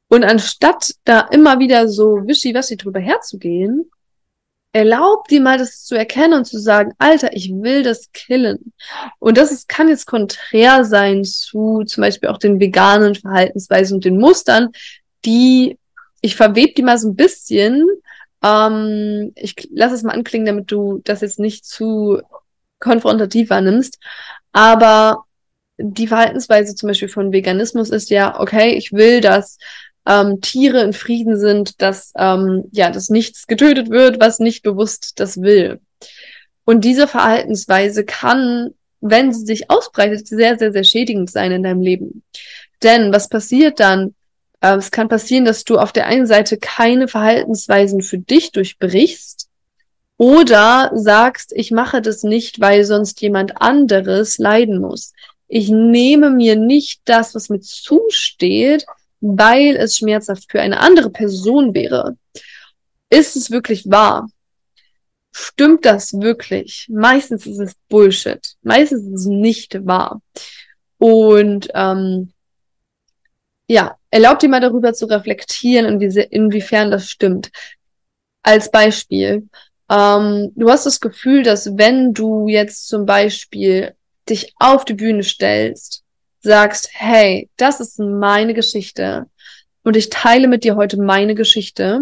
Und 0.10 0.24
anstatt 0.24 0.94
da 1.06 1.22
immer 1.22 1.60
wieder 1.60 1.88
so 1.88 2.28
wischiwaschi 2.28 2.78
drüber 2.78 3.00
herzugehen, 3.00 3.89
erlaub 4.72 5.28
dir 5.28 5.42
mal 5.42 5.58
das 5.58 5.84
zu 5.84 5.96
erkennen 5.96 6.34
und 6.34 6.46
zu 6.46 6.60
sagen, 6.60 6.94
Alter, 7.00 7.34
ich 7.34 7.52
will 7.52 7.84
das 7.84 8.12
killen. 8.12 8.74
Und 9.18 9.38
das 9.38 9.52
ist, 9.52 9.68
kann 9.68 9.90
jetzt 9.90 10.06
konträr 10.06 10.86
sein 10.86 11.24
zu 11.24 11.84
zum 11.86 12.02
Beispiel 12.02 12.30
auch 12.30 12.38
den 12.38 12.60
veganen 12.60 13.16
Verhaltensweisen 13.16 13.96
und 13.96 14.06
den 14.06 14.20
Mustern, 14.20 14.70
die, 15.26 15.78
ich 16.22 16.36
verwebe 16.36 16.74
die 16.74 16.84
mal 16.84 16.98
so 16.98 17.10
ein 17.10 17.16
bisschen, 17.16 17.86
ähm, 18.44 19.32
ich 19.36 19.56
lass 19.74 19.92
es 19.92 20.04
mal 20.04 20.14
anklingen, 20.14 20.46
damit 20.46 20.72
du 20.72 21.02
das 21.04 21.22
jetzt 21.22 21.40
nicht 21.40 21.66
zu 21.66 22.22
konfrontativ 22.80 23.50
wahrnimmst, 23.50 24.00
aber 24.52 25.26
die 25.78 26.08
Verhaltensweise 26.08 26.76
zum 26.76 26.88
Beispiel 26.88 27.10
von 27.10 27.32
Veganismus 27.32 27.90
ist 27.90 28.10
ja, 28.10 28.40
okay, 28.40 28.76
ich 28.76 28.92
will, 28.92 29.22
dass 29.22 29.58
ähm, 30.10 30.42
Tiere 30.42 30.82
in 30.82 30.94
Frieden 30.94 31.38
sind, 31.38 31.82
dass 31.82 32.12
ähm, 32.18 32.66
ja, 32.72 32.89
dass 32.89 33.10
nichts 33.10 33.46
getötet 33.46 33.92
wird, 33.92 34.20
was 34.20 34.39
nicht 34.39 34.63
bewusst 34.63 35.20
das 35.20 35.42
will. 35.42 35.80
Und 36.66 36.84
diese 36.84 37.08
Verhaltensweise 37.08 38.04
kann, 38.04 38.72
wenn 39.01 39.32
sie 39.32 39.46
sich 39.46 39.70
ausbreitet, 39.70 40.28
sehr, 40.28 40.58
sehr, 40.58 40.72
sehr 40.72 40.84
schädigend 40.84 41.30
sein 41.30 41.51
in 41.51 41.63
deinem 41.63 41.82
Leben. 41.82 42.24
Denn 42.82 43.13
was 43.13 43.30
passiert 43.30 43.80
dann? 43.80 44.16
Äh, 44.62 44.78
es 44.78 44.89
kann 44.89 45.10
passieren, 45.10 45.46
dass 45.46 45.63
du 45.63 45.78
auf 45.78 45.92
der 45.92 46.08
einen 46.08 46.25
Seite 46.25 46.58
keine 46.58 47.08
Verhaltensweisen 47.08 48.01
für 48.01 48.18
dich 48.18 48.51
durchbrichst 48.51 49.48
oder 50.18 50.92
sagst, 50.96 51.54
ich 51.56 51.70
mache 51.72 52.01
das 52.01 52.24
nicht, 52.24 52.60
weil 52.60 52.84
sonst 52.84 53.22
jemand 53.22 53.62
anderes 53.62 54.39
leiden 54.39 54.80
muss. 54.80 55.13
Ich 55.48 55.70
nehme 55.70 56.30
mir 56.32 56.56
nicht 56.56 57.01
das, 57.06 57.36
was 57.36 57.50
mir 57.50 57.62
zusteht, 57.62 58.86
weil 59.22 59.76
es 59.76 59.98
schmerzhaft 59.98 60.50
für 60.50 60.62
eine 60.62 60.80
andere 60.80 61.10
Person 61.10 61.74
wäre. 61.74 62.18
Ist 63.10 63.36
es 63.36 63.52
wirklich 63.52 63.90
wahr? 63.90 64.30
Stimmt 65.32 65.86
das 65.86 66.14
wirklich? 66.14 66.88
Meistens 66.90 67.46
ist 67.46 67.60
es 67.60 67.76
Bullshit. 67.88 68.56
Meistens 68.62 69.04
ist 69.04 69.22
es 69.22 69.26
nicht 69.26 69.86
wahr. 69.86 70.22
Und 70.98 71.70
ähm, 71.74 72.34
ja, 73.68 73.98
erlaubt 74.10 74.42
dir 74.42 74.50
mal 74.50 74.60
darüber 74.60 74.94
zu 74.94 75.06
reflektieren, 75.06 75.86
inwie 75.86 76.22
inwiefern 76.32 76.92
das 76.92 77.10
stimmt. 77.10 77.52
Als 78.42 78.72
Beispiel, 78.72 79.48
ähm, 79.90 80.52
du 80.56 80.70
hast 80.70 80.86
das 80.86 81.00
Gefühl, 81.00 81.44
dass 81.44 81.78
wenn 81.78 82.14
du 82.14 82.48
jetzt 82.48 82.88
zum 82.88 83.06
Beispiel 83.06 83.96
dich 84.28 84.54
auf 84.58 84.86
die 84.86 84.94
Bühne 84.94 85.24
stellst 85.24 86.04
sagst, 86.41 86.89
hey, 86.93 87.50
das 87.58 87.79
ist 87.79 88.00
meine 88.00 88.53
Geschichte 88.53 89.27
und 89.84 89.96
ich 89.96 90.10
teile 90.10 90.48
mit 90.48 90.63
dir 90.63 90.75
heute 90.75 90.98
meine 91.01 91.36
Geschichte, 91.36 92.01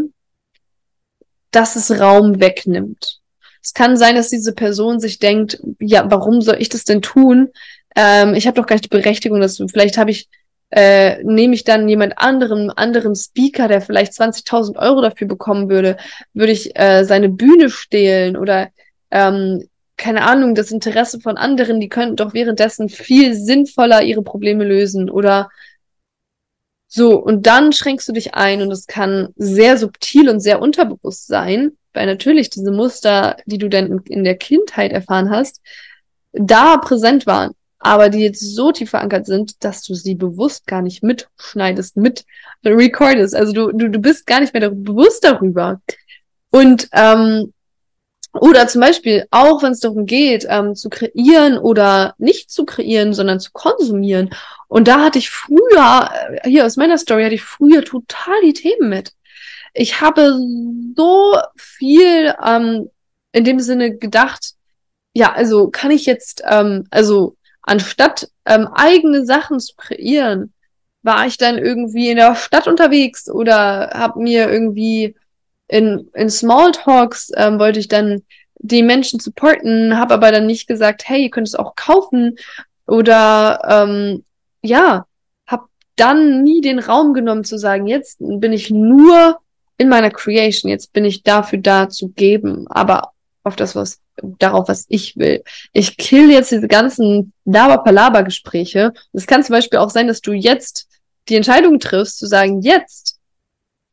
dass 1.51 1.75
es 1.75 1.99
Raum 1.99 2.39
wegnimmt. 2.39 3.19
Es 3.63 3.73
kann 3.73 3.97
sein, 3.97 4.15
dass 4.15 4.29
diese 4.29 4.53
Person 4.53 4.99
sich 4.99 5.19
denkt, 5.19 5.59
ja, 5.79 6.09
warum 6.09 6.41
soll 6.41 6.57
ich 6.59 6.69
das 6.69 6.83
denn 6.83 7.01
tun? 7.01 7.49
Ähm, 7.95 8.33
ich 8.33 8.47
habe 8.47 8.55
doch 8.55 8.67
gar 8.67 8.75
nicht 8.75 8.85
die 8.85 8.97
Berechtigung 8.97 9.39
dazu. 9.41 9.67
Vielleicht 9.67 9.97
habe 9.97 10.11
ich, 10.11 10.29
äh, 10.69 11.23
nehme 11.23 11.53
ich 11.53 11.63
dann 11.63 11.89
jemand 11.89 12.17
anderem, 12.17 12.71
anderen 12.75 13.15
Speaker, 13.15 13.67
der 13.67 13.81
vielleicht 13.81 14.13
20.000 14.13 14.77
Euro 14.77 15.01
dafür 15.01 15.27
bekommen 15.27 15.69
würde, 15.69 15.97
würde 16.33 16.51
ich 16.51 16.77
äh, 16.79 17.03
seine 17.03 17.29
Bühne 17.29 17.69
stehlen 17.69 18.37
oder 18.37 18.69
ähm, 19.11 19.67
keine 19.97 20.23
Ahnung, 20.23 20.55
das 20.55 20.71
Interesse 20.71 21.19
von 21.19 21.37
anderen, 21.37 21.79
die 21.79 21.89
könnten 21.89 22.15
doch 22.15 22.33
währenddessen 22.33 22.87
viel 22.87 23.33
sinnvoller 23.35 24.03
ihre 24.03 24.21
Probleme 24.21 24.63
lösen 24.63 25.09
oder 25.09 25.49
so. 26.87 27.15
Und 27.17 27.47
dann 27.47 27.73
schränkst 27.73 28.07
du 28.07 28.13
dich 28.13 28.35
ein 28.35 28.61
und 28.61 28.71
es 28.71 28.87
kann 28.87 29.29
sehr 29.35 29.77
subtil 29.77 30.29
und 30.29 30.39
sehr 30.39 30.61
unterbewusst 30.61 31.27
sein, 31.27 31.71
weil 31.93 32.05
natürlich 32.05 32.49
diese 32.49 32.71
Muster, 32.71 33.37
die 33.45 33.57
du 33.57 33.69
dann 33.69 33.99
in 34.05 34.23
der 34.23 34.37
Kindheit 34.37 34.91
erfahren 34.91 35.31
hast, 35.31 35.61
da 36.31 36.77
präsent 36.77 37.25
waren, 37.25 37.53
aber 37.79 38.09
die 38.09 38.19
jetzt 38.19 38.41
so 38.41 38.71
tief 38.71 38.91
verankert 38.91 39.25
sind, 39.25 39.63
dass 39.63 39.81
du 39.81 39.95
sie 39.95 40.15
bewusst 40.15 40.67
gar 40.67 40.81
nicht 40.81 41.03
mitschneidest, 41.03 41.97
mit 41.97 42.25
recordest. 42.63 43.35
Also 43.35 43.53
du, 43.53 43.71
du, 43.71 43.89
du 43.89 43.99
bist 43.99 44.27
gar 44.27 44.39
nicht 44.39 44.53
mehr 44.53 44.69
bewusst 44.69 45.23
darüber. 45.23 45.81
Und 46.51 46.87
ähm, 46.93 47.53
oder 48.33 48.67
zum 48.67 48.81
Beispiel 48.81 49.25
auch, 49.31 49.63
wenn 49.63 49.71
es 49.71 49.79
darum 49.79 50.05
geht, 50.05 50.45
ähm, 50.49 50.75
zu 50.75 50.89
kreieren 50.89 51.57
oder 51.57 52.13
nicht 52.17 52.51
zu 52.51 52.65
kreieren, 52.65 53.13
sondern 53.13 53.39
zu 53.39 53.51
konsumieren. 53.51 54.29
Und 54.67 54.87
da 54.87 55.03
hatte 55.03 55.19
ich 55.19 55.29
früher, 55.29 56.09
äh, 56.41 56.49
hier 56.49 56.65
aus 56.65 56.77
meiner 56.77 56.97
Story, 56.97 57.23
hatte 57.23 57.35
ich 57.35 57.43
früher 57.43 57.83
total 57.83 58.39
die 58.43 58.53
Themen 58.53 58.89
mit. 58.89 59.13
Ich 59.73 60.01
habe 60.01 60.37
so 60.95 61.37
viel 61.55 62.33
ähm, 62.43 62.89
in 63.31 63.43
dem 63.43 63.59
Sinne 63.59 63.95
gedacht, 63.95 64.53
ja, 65.13 65.33
also 65.33 65.69
kann 65.69 65.91
ich 65.91 66.05
jetzt, 66.05 66.43
ähm, 66.45 66.85
also 66.91 67.35
anstatt 67.61 68.29
ähm, 68.45 68.67
eigene 68.67 69.25
Sachen 69.25 69.59
zu 69.59 69.75
kreieren, 69.75 70.53
war 71.01 71.25
ich 71.25 71.37
dann 71.37 71.57
irgendwie 71.57 72.09
in 72.09 72.17
der 72.17 72.35
Stadt 72.35 72.67
unterwegs 72.67 73.29
oder 73.29 73.91
habe 73.93 74.19
mir 74.19 74.49
irgendwie 74.49 75.15
in, 75.67 76.09
in 76.13 76.29
Smalltalks 76.29 77.31
ähm, 77.35 77.59
wollte 77.59 77.79
ich 77.79 77.87
dann 77.87 78.23
die 78.59 78.83
Menschen 78.83 79.19
supporten, 79.19 79.97
habe 79.97 80.13
aber 80.13 80.31
dann 80.31 80.47
nicht 80.47 80.67
gesagt, 80.67 81.07
hey, 81.07 81.23
ihr 81.23 81.29
könnt 81.29 81.47
es 81.47 81.55
auch 81.55 81.75
kaufen 81.75 82.37
oder 82.87 83.61
ähm, 83.67 84.23
ja, 84.61 85.05
habe 85.45 85.65
dann 85.95 86.43
nie 86.43 86.61
den 86.61 86.79
Raum 86.79 87.13
genommen 87.13 87.43
zu 87.43 87.57
sagen, 87.57 87.87
jetzt 87.87 88.17
bin 88.19 88.53
ich 88.53 88.71
nur 88.71 89.37
in 89.77 89.89
meiner 89.89 90.09
Creation, 90.09 90.71
jetzt 90.71 90.93
bin 90.93 91.05
ich 91.05 91.23
dafür 91.23 91.59
da 91.59 91.89
zu 91.89 92.09
geben, 92.09 92.65
aber 92.69 93.11
auf 93.43 93.55
das, 93.55 93.75
was 93.75 93.99
darauf, 94.39 94.67
was 94.67 94.85
ich 94.89 95.15
will. 95.17 95.43
Ich 95.73 95.97
kill 95.97 96.31
jetzt 96.31 96.51
diese 96.51 96.67
ganzen 96.67 97.33
Laber-Palaber-Gespräche. 97.45 98.93
Es 99.13 99.27
kann 99.27 99.43
zum 99.43 99.53
Beispiel 99.53 99.79
auch 99.79 99.91
sein, 99.91 100.07
dass 100.07 100.21
du 100.21 100.33
jetzt 100.33 100.87
die 101.29 101.35
Entscheidung 101.35 101.79
triffst, 101.79 102.17
zu 102.17 102.25
sagen, 102.25 102.61
jetzt 102.61 103.16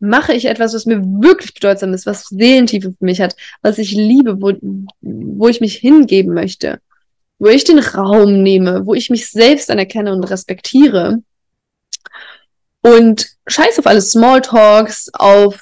mache 0.05 0.33
ich 0.35 0.45
etwas, 0.45 0.75
was 0.75 0.87
mir 0.87 1.01
wirklich 1.01 1.55
bedeutsam 1.55 1.93
ist, 1.95 2.07
was 2.07 2.27
Seelentiefe 2.29 2.93
für 2.93 3.05
mich 3.05 3.21
hat, 3.21 3.37
was 3.63 3.79
ich 3.79 3.93
liebe, 3.93 4.41
wo, 4.41 4.53
wo 5.01 5.49
ich 5.49 5.61
mich 5.61 5.77
hingeben 5.77 6.35
möchte, 6.35 6.81
wo 7.39 7.49
ich 7.49 7.65
den 7.65 7.79
Raum 7.79 8.43
nehme, 8.43 8.87
wo 8.87 8.95
ich 8.95 9.11
mich 9.11 9.31
selbst 9.31 9.71
anerkenne 9.71 10.13
und 10.13 10.25
respektiere. 10.25 11.23
Und 12.83 13.29
scheiß 13.47 13.79
auf 13.79 13.87
alles 13.87 14.11
Smalltalks, 14.11 15.11
auf 15.15 15.61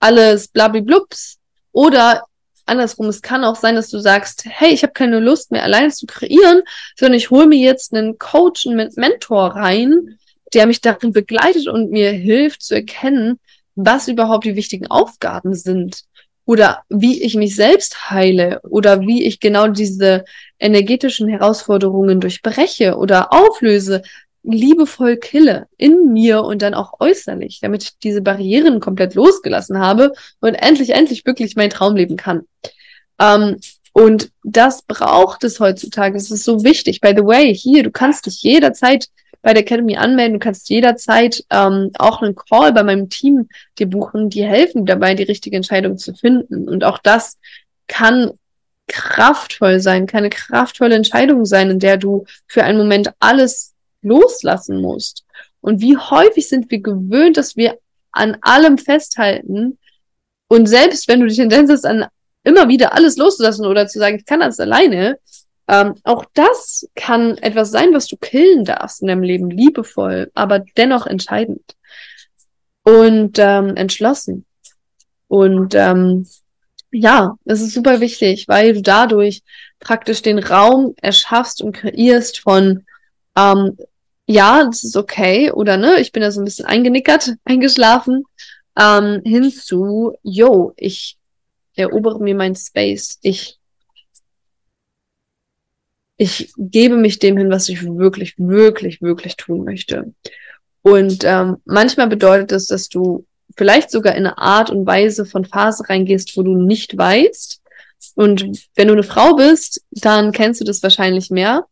alles 0.00 0.48
Blablablubs. 0.48 1.38
Oder 1.72 2.24
andersrum, 2.66 3.06
es 3.06 3.22
kann 3.22 3.44
auch 3.44 3.56
sein, 3.56 3.76
dass 3.76 3.90
du 3.90 4.00
sagst, 4.00 4.44
hey, 4.44 4.70
ich 4.70 4.82
habe 4.82 4.92
keine 4.92 5.20
Lust 5.20 5.52
mehr 5.52 5.62
alleine 5.62 5.90
zu 5.90 6.06
kreieren, 6.06 6.62
sondern 6.98 7.18
ich 7.18 7.30
hole 7.30 7.46
mir 7.46 7.58
jetzt 7.58 7.94
einen 7.94 8.18
Coach, 8.18 8.66
einen 8.66 8.90
Mentor 8.96 9.54
rein, 9.54 10.18
der 10.56 10.66
mich 10.66 10.80
darin 10.80 11.12
begleitet 11.12 11.68
und 11.68 11.90
mir 11.90 12.10
hilft 12.10 12.62
zu 12.62 12.74
erkennen, 12.74 13.38
was 13.74 14.08
überhaupt 14.08 14.46
die 14.46 14.56
wichtigen 14.56 14.86
Aufgaben 14.86 15.54
sind 15.54 16.04
oder 16.46 16.82
wie 16.88 17.22
ich 17.22 17.34
mich 17.34 17.54
selbst 17.54 18.10
heile 18.10 18.60
oder 18.62 19.02
wie 19.02 19.24
ich 19.24 19.38
genau 19.38 19.68
diese 19.68 20.24
energetischen 20.58 21.28
Herausforderungen 21.28 22.20
durchbreche 22.20 22.96
oder 22.96 23.34
auflöse, 23.34 24.00
liebevoll 24.42 25.18
kille 25.18 25.66
in 25.76 26.14
mir 26.14 26.42
und 26.42 26.62
dann 26.62 26.72
auch 26.72 27.00
äußerlich, 27.00 27.58
damit 27.60 27.82
ich 27.82 27.98
diese 27.98 28.22
Barrieren 28.22 28.80
komplett 28.80 29.14
losgelassen 29.14 29.78
habe 29.78 30.12
und 30.40 30.54
endlich, 30.54 30.90
endlich 30.90 31.26
wirklich 31.26 31.54
mein 31.54 31.68
Traum 31.68 31.96
leben 31.96 32.16
kann. 32.16 32.46
Ähm, 33.20 33.58
und 33.92 34.30
das 34.42 34.82
braucht 34.82 35.44
es 35.44 35.60
heutzutage. 35.60 36.16
Es 36.16 36.30
ist 36.30 36.44
so 36.44 36.64
wichtig. 36.64 37.00
By 37.02 37.12
the 37.14 37.24
way, 37.24 37.54
hier, 37.54 37.82
du 37.82 37.90
kannst 37.90 38.24
dich 38.24 38.42
jederzeit 38.42 39.08
bei 39.46 39.54
der 39.54 39.62
Academy 39.62 39.96
anmelden. 39.96 40.32
Du 40.32 40.38
kannst 40.40 40.68
jederzeit 40.70 41.44
ähm, 41.50 41.92
auch 42.00 42.20
einen 42.20 42.34
Call 42.34 42.72
bei 42.72 42.82
meinem 42.82 43.10
Team 43.10 43.48
dir 43.78 43.86
buchen, 43.86 44.28
die 44.28 44.44
helfen 44.44 44.86
dabei, 44.86 45.14
die 45.14 45.22
richtige 45.22 45.54
Entscheidung 45.54 45.98
zu 45.98 46.14
finden. 46.14 46.68
Und 46.68 46.82
auch 46.82 46.98
das 46.98 47.38
kann 47.86 48.32
kraftvoll 48.88 49.78
sein, 49.78 50.08
keine 50.08 50.30
kraftvolle 50.30 50.96
Entscheidung 50.96 51.44
sein, 51.44 51.70
in 51.70 51.78
der 51.78 51.96
du 51.96 52.24
für 52.48 52.64
einen 52.64 52.76
Moment 52.76 53.12
alles 53.20 53.72
loslassen 54.02 54.80
musst. 54.80 55.24
Und 55.60 55.80
wie 55.80 55.96
häufig 55.96 56.48
sind 56.48 56.68
wir 56.72 56.80
gewöhnt, 56.80 57.36
dass 57.36 57.54
wir 57.54 57.78
an 58.10 58.38
allem 58.40 58.78
festhalten 58.78 59.78
und 60.48 60.66
selbst 60.66 61.06
wenn 61.06 61.20
du 61.20 61.28
die 61.28 61.36
Tendenz 61.36 61.70
hast, 61.70 61.86
an 61.86 62.06
immer 62.42 62.66
wieder 62.66 62.94
alles 62.94 63.16
loszulassen 63.16 63.64
oder 63.64 63.86
zu 63.86 64.00
sagen, 64.00 64.16
ich 64.16 64.24
kann 64.24 64.40
das 64.40 64.58
alleine, 64.58 65.20
Ähm, 65.68 65.94
auch 66.04 66.24
das 66.34 66.88
kann 66.94 67.38
etwas 67.38 67.70
sein, 67.70 67.92
was 67.92 68.06
du 68.06 68.16
killen 68.16 68.64
darfst 68.64 69.02
in 69.02 69.08
deinem 69.08 69.22
Leben, 69.22 69.50
liebevoll, 69.50 70.30
aber 70.34 70.60
dennoch 70.76 71.06
entscheidend 71.06 71.76
und 72.84 73.38
ähm, 73.38 73.76
entschlossen. 73.76 74.44
Und 75.28 75.74
ähm, 75.74 76.26
ja, 76.92 77.36
das 77.44 77.60
ist 77.60 77.74
super 77.74 78.00
wichtig, 78.00 78.46
weil 78.48 78.74
du 78.74 78.82
dadurch 78.82 79.42
praktisch 79.80 80.22
den 80.22 80.38
Raum 80.38 80.94
erschaffst 81.02 81.62
und 81.62 81.72
kreierst 81.72 82.38
von 82.38 82.84
ähm, 83.36 83.76
ja, 84.26 84.64
das 84.64 84.82
ist 84.82 84.96
okay, 84.96 85.50
oder 85.52 85.76
ne, 85.76 86.00
ich 86.00 86.12
bin 86.12 86.22
da 86.22 86.30
so 86.30 86.40
ein 86.40 86.44
bisschen 86.44 86.66
eingenickert, 86.66 87.34
eingeschlafen, 87.44 88.24
ähm, 88.78 89.22
hinzu, 89.24 90.14
yo, 90.22 90.72
ich 90.76 91.16
erobere 91.74 92.20
mir 92.20 92.34
mein 92.34 92.56
Space, 92.56 93.18
ich 93.22 93.58
ich 96.16 96.52
gebe 96.56 96.96
mich 96.96 97.18
dem 97.18 97.36
hin, 97.36 97.50
was 97.50 97.68
ich 97.68 97.82
wirklich, 97.84 98.34
wirklich, 98.38 99.02
wirklich 99.02 99.36
tun 99.36 99.64
möchte. 99.64 100.12
Und 100.82 101.24
ähm, 101.24 101.56
manchmal 101.64 102.08
bedeutet 102.08 102.52
es, 102.52 102.68
dass 102.68 102.88
du 102.88 103.26
vielleicht 103.56 103.90
sogar 103.90 104.14
in 104.14 104.26
eine 104.26 104.38
Art 104.38 104.70
und 104.70 104.86
Weise 104.86 105.26
von 105.26 105.44
Phase 105.44 105.88
reingehst, 105.88 106.36
wo 106.36 106.42
du 106.42 106.54
nicht 106.56 106.96
weißt. 106.96 107.60
Und 108.14 108.68
wenn 108.74 108.88
du 108.88 108.94
eine 108.94 109.02
Frau 109.02 109.34
bist, 109.34 109.82
dann 109.90 110.32
kennst 110.32 110.60
du 110.60 110.64
das 110.64 110.82
wahrscheinlich 110.82 111.30
mehr. 111.30 111.66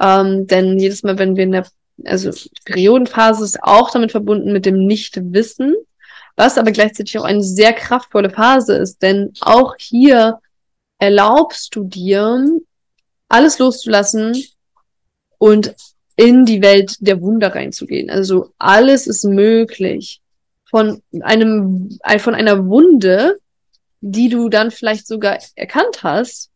Ähm, 0.00 0.46
denn 0.46 0.78
jedes 0.78 1.02
Mal, 1.02 1.18
wenn 1.18 1.36
wir 1.36 1.44
in 1.44 1.52
der, 1.52 1.66
also 2.04 2.30
Periodenphase 2.64 3.44
ist 3.44 3.62
auch 3.62 3.90
damit 3.90 4.10
verbunden 4.10 4.52
mit 4.52 4.66
dem 4.66 4.86
Nichtwissen, 4.86 5.74
was 6.34 6.58
aber 6.58 6.70
gleichzeitig 6.70 7.18
auch 7.18 7.24
eine 7.24 7.42
sehr 7.42 7.72
kraftvolle 7.72 8.30
Phase 8.30 8.76
ist, 8.76 9.02
denn 9.02 9.32
auch 9.40 9.74
hier 9.78 10.40
erlaubst 10.98 11.74
du 11.74 11.84
dir, 11.84 12.44
alles 13.28 13.58
loszulassen 13.58 14.42
und 15.38 15.74
in 16.16 16.46
die 16.46 16.62
Welt 16.62 16.96
der 17.00 17.20
Wunder 17.20 17.54
reinzugehen. 17.54 18.10
Also 18.10 18.52
alles 18.58 19.06
ist 19.06 19.24
möglich. 19.24 20.20
Von 20.64 21.02
einem, 21.20 21.98
von 22.18 22.34
einer 22.34 22.66
Wunde, 22.66 23.36
die 24.00 24.28
du 24.28 24.48
dann 24.48 24.70
vielleicht 24.70 25.06
sogar 25.06 25.38
erkannt 25.54 26.02
hast, 26.02 26.50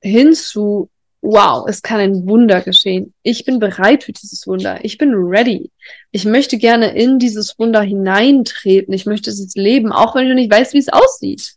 hin 0.00 0.32
zu, 0.32 0.88
wow, 1.20 1.66
es 1.68 1.82
kann 1.82 2.00
ein 2.00 2.26
Wunder 2.26 2.62
geschehen. 2.62 3.12
Ich 3.22 3.44
bin 3.44 3.58
bereit 3.58 4.04
für 4.04 4.12
dieses 4.12 4.46
Wunder. 4.46 4.78
Ich 4.82 4.96
bin 4.96 5.12
ready. 5.12 5.70
Ich 6.10 6.24
möchte 6.24 6.56
gerne 6.56 6.94
in 6.96 7.18
dieses 7.18 7.58
Wunder 7.58 7.82
hineintreten. 7.82 8.94
Ich 8.94 9.06
möchte 9.06 9.30
es 9.30 9.54
leben, 9.54 9.92
auch 9.92 10.14
wenn 10.14 10.28
du 10.28 10.34
nicht 10.34 10.50
weißt, 10.50 10.72
wie 10.72 10.78
es 10.78 10.88
aussieht. 10.88 11.56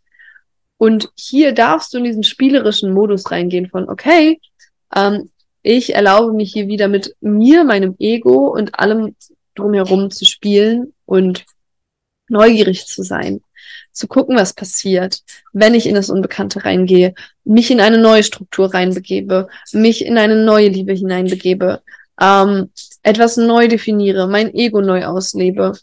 Und 0.83 1.11
hier 1.15 1.53
darfst 1.53 1.93
du 1.93 1.99
in 1.99 2.03
diesen 2.03 2.25
spielerischen 2.25 2.91
Modus 2.91 3.31
reingehen 3.31 3.69
von, 3.69 3.87
okay, 3.87 4.41
ähm, 4.93 5.29
ich 5.61 5.95
erlaube 5.95 6.33
mich 6.33 6.51
hier 6.51 6.67
wieder 6.67 6.89
mit 6.89 7.15
mir, 7.21 7.63
meinem 7.63 7.95
Ego 7.99 8.49
und 8.49 8.77
allem 8.77 9.15
drumherum 9.55 10.11
zu 10.11 10.25
spielen 10.25 10.91
und 11.05 11.45
neugierig 12.27 12.85
zu 12.85 13.01
sein, 13.01 13.39
zu 13.93 14.09
gucken, 14.09 14.35
was 14.35 14.51
passiert, 14.51 15.21
wenn 15.53 15.73
ich 15.73 15.87
in 15.87 15.95
das 15.95 16.09
Unbekannte 16.09 16.65
reingehe, 16.65 17.15
mich 17.45 17.71
in 17.71 17.79
eine 17.79 17.97
neue 17.97 18.23
Struktur 18.23 18.73
reinbegebe, 18.73 19.47
mich 19.71 20.05
in 20.05 20.17
eine 20.17 20.43
neue 20.43 20.67
Liebe 20.67 20.91
hineinbegebe, 20.91 21.81
ähm, 22.19 22.71
etwas 23.03 23.37
neu 23.37 23.69
definiere, 23.69 24.27
mein 24.27 24.53
Ego 24.53 24.81
neu 24.81 25.05
auslebe 25.05 25.77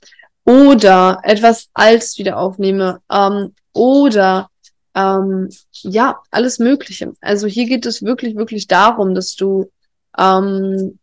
oder 0.45 1.21
etwas 1.23 1.71
Altes 1.73 2.19
wieder 2.19 2.37
aufnehme 2.37 3.01
ähm, 3.11 3.55
oder 3.73 4.50
ähm, 4.95 5.49
ja, 5.83 6.21
alles 6.31 6.59
Mögliche. 6.59 7.13
Also 7.21 7.47
hier 7.47 7.67
geht 7.67 7.87
es 7.87 8.03
wirklich, 8.03 8.37
wirklich 8.37 8.67
darum, 8.67 9.15
dass 9.15 9.37
du 9.37 9.71
ähm, 10.19 10.99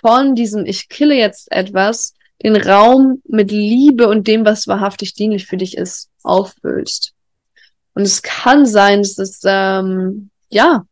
von 0.00 0.34
diesem 0.34 0.66
Ich 0.66 0.88
kille 0.88 1.14
jetzt 1.14 1.50
etwas 1.52 2.14
den 2.42 2.56
Raum 2.56 3.20
mit 3.26 3.50
Liebe 3.50 4.08
und 4.08 4.26
dem, 4.26 4.44
was 4.44 4.66
wahrhaftig 4.66 5.14
dienlich 5.14 5.46
für 5.46 5.58
dich 5.58 5.76
ist, 5.76 6.08
auffüllst. 6.22 7.12
Und 7.94 8.02
es 8.02 8.22
kann 8.22 8.66
sein, 8.66 9.00
dass 9.02 9.18
es 9.18 9.40
ähm, 9.44 10.30
ja 10.48 10.86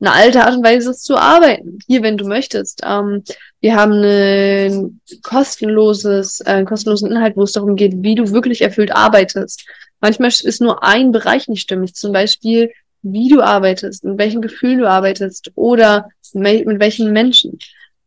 eine 0.00 0.12
alte 0.12 0.44
Art 0.44 0.56
und 0.56 0.64
Weise 0.64 0.90
ist 0.90 1.04
zu 1.04 1.16
arbeiten. 1.16 1.78
Hier, 1.86 2.02
wenn 2.02 2.18
du 2.18 2.26
möchtest. 2.26 2.82
Ähm, 2.84 3.24
wir 3.60 3.76
haben 3.76 3.92
ein 3.92 5.00
kostenloses, 5.22 6.40
äh, 6.40 6.64
kostenlosen 6.64 7.10
Inhalt, 7.10 7.36
wo 7.36 7.42
es 7.42 7.52
darum 7.52 7.76
geht, 7.76 8.02
wie 8.02 8.14
du 8.14 8.30
wirklich 8.30 8.60
erfüllt 8.60 8.94
arbeitest. 8.94 9.66
Manchmal 10.00 10.28
ist 10.28 10.60
nur 10.60 10.82
ein 10.82 11.12
Bereich 11.12 11.48
nicht 11.48 11.62
stimmig, 11.62 11.94
zum 11.94 12.12
Beispiel, 12.12 12.70
wie 13.02 13.28
du 13.28 13.40
arbeitest, 13.40 14.04
mit 14.04 14.18
welchem 14.18 14.42
Gefühl 14.42 14.78
du 14.78 14.88
arbeitest 14.88 15.52
oder 15.54 16.08
mit 16.32 16.80
welchen 16.80 17.12
Menschen 17.12 17.58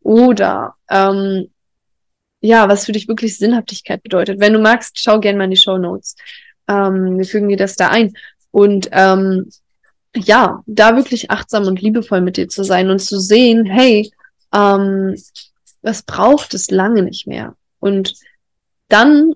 oder 0.02 0.74
ähm, 0.90 1.50
ja, 2.40 2.68
was 2.68 2.86
für 2.86 2.92
dich 2.92 3.08
wirklich 3.08 3.36
Sinnhaftigkeit 3.36 4.02
bedeutet. 4.02 4.40
Wenn 4.40 4.52
du 4.52 4.58
magst, 4.58 4.98
schau 4.98 5.20
gerne 5.20 5.38
mal 5.38 5.44
in 5.44 5.50
die 5.50 5.56
Show 5.56 5.78
Notes. 5.78 6.16
Ähm, 6.68 7.18
wir 7.18 7.26
fügen 7.26 7.48
dir 7.48 7.56
das 7.56 7.76
da 7.76 7.88
ein. 7.88 8.14
Und 8.50 8.88
ähm, 8.92 9.50
ja, 10.16 10.62
da 10.66 10.96
wirklich 10.96 11.30
achtsam 11.30 11.66
und 11.66 11.80
liebevoll 11.80 12.20
mit 12.20 12.36
dir 12.36 12.48
zu 12.48 12.64
sein 12.64 12.90
und 12.90 13.00
zu 13.00 13.20
sehen, 13.20 13.66
hey, 13.66 14.10
ähm, 14.54 15.16
was 15.82 16.02
braucht 16.02 16.54
es 16.54 16.70
lange 16.70 17.02
nicht 17.02 17.26
mehr? 17.26 17.54
Und 17.78 18.14
dann 18.88 19.34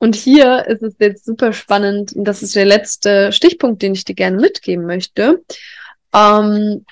und 0.00 0.16
hier 0.16 0.66
ist 0.66 0.82
es 0.82 0.94
jetzt 0.98 1.26
super 1.26 1.52
spannend, 1.52 2.12
das 2.16 2.42
ist 2.42 2.56
der 2.56 2.64
letzte 2.64 3.32
Stichpunkt, 3.32 3.82
den 3.82 3.92
ich 3.92 4.06
dir 4.06 4.14
gerne 4.14 4.38
mitgeben 4.38 4.86
möchte. 4.86 5.42
Ähm, 6.14 6.86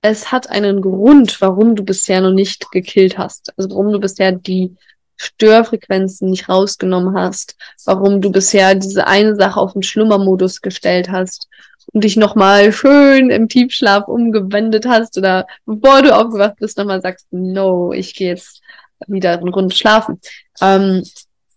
es 0.00 0.32
hat 0.32 0.48
einen 0.48 0.80
Grund, 0.80 1.40
warum 1.42 1.76
du 1.76 1.84
bisher 1.84 2.22
noch 2.22 2.32
nicht 2.32 2.70
gekillt 2.70 3.18
hast. 3.18 3.52
Also 3.58 3.70
warum 3.70 3.92
du 3.92 4.00
bisher 4.00 4.32
die 4.32 4.74
Störfrequenzen 5.16 6.30
nicht 6.30 6.48
rausgenommen 6.48 7.14
hast, 7.14 7.56
warum 7.84 8.22
du 8.22 8.32
bisher 8.32 8.74
diese 8.74 9.06
eine 9.06 9.36
Sache 9.36 9.60
auf 9.60 9.74
den 9.74 9.82
Schlummermodus 9.82 10.62
gestellt 10.62 11.10
hast 11.10 11.48
und 11.92 12.04
dich 12.04 12.16
nochmal 12.16 12.72
schön 12.72 13.28
im 13.28 13.50
Tiefschlaf 13.50 14.08
umgewendet 14.08 14.86
hast 14.86 15.18
oder 15.18 15.46
bevor 15.66 16.00
du 16.00 16.16
aufgewacht 16.16 16.56
bist, 16.58 16.78
nochmal 16.78 17.02
sagst, 17.02 17.26
no, 17.30 17.92
ich 17.92 18.14
gehe 18.14 18.30
jetzt 18.30 18.62
wieder 19.06 19.38
eine 19.38 19.50
Runde 19.50 19.74
schlafen. 19.74 20.20
Ähm, 20.62 21.02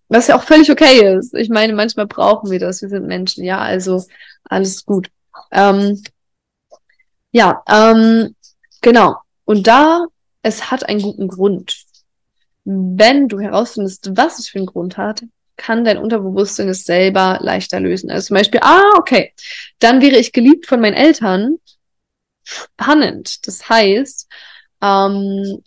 was 0.09 0.27
ja 0.27 0.37
auch 0.37 0.43
völlig 0.43 0.71
okay 0.71 1.15
ist. 1.17 1.33
Ich 1.33 1.49
meine, 1.49 1.73
manchmal 1.73 2.07
brauchen 2.07 2.49
wir 2.51 2.59
das. 2.59 2.81
Wir 2.81 2.89
sind 2.89 3.07
Menschen, 3.07 3.43
ja, 3.43 3.59
also 3.59 4.05
alles 4.43 4.85
gut. 4.85 5.09
Ähm, 5.51 6.01
ja, 7.31 7.63
ähm, 7.67 8.35
genau. 8.81 9.17
Und 9.45 9.67
da, 9.67 10.05
es 10.41 10.71
hat 10.71 10.87
einen 10.87 11.01
guten 11.01 11.27
Grund. 11.27 11.83
Wenn 12.63 13.27
du 13.27 13.39
herausfindest, 13.39 14.17
was 14.17 14.39
es 14.39 14.49
für 14.49 14.59
einen 14.59 14.65
Grund 14.65 14.97
hat, 14.97 15.23
kann 15.57 15.83
dein 15.83 15.97
Unterbewusstsein 15.97 16.69
es 16.69 16.85
selber 16.85 17.39
leichter 17.41 17.79
lösen. 17.79 18.11
Also 18.11 18.27
zum 18.27 18.35
Beispiel, 18.35 18.59
ah, 18.63 18.91
okay, 18.97 19.33
dann 19.79 20.01
wäre 20.01 20.17
ich 20.17 20.31
geliebt 20.31 20.67
von 20.67 20.79
meinen 20.79 20.93
Eltern. 20.93 21.57
Spannend. 22.43 23.45
Das 23.47 23.67
heißt, 23.67 24.27
ähm, 24.81 25.63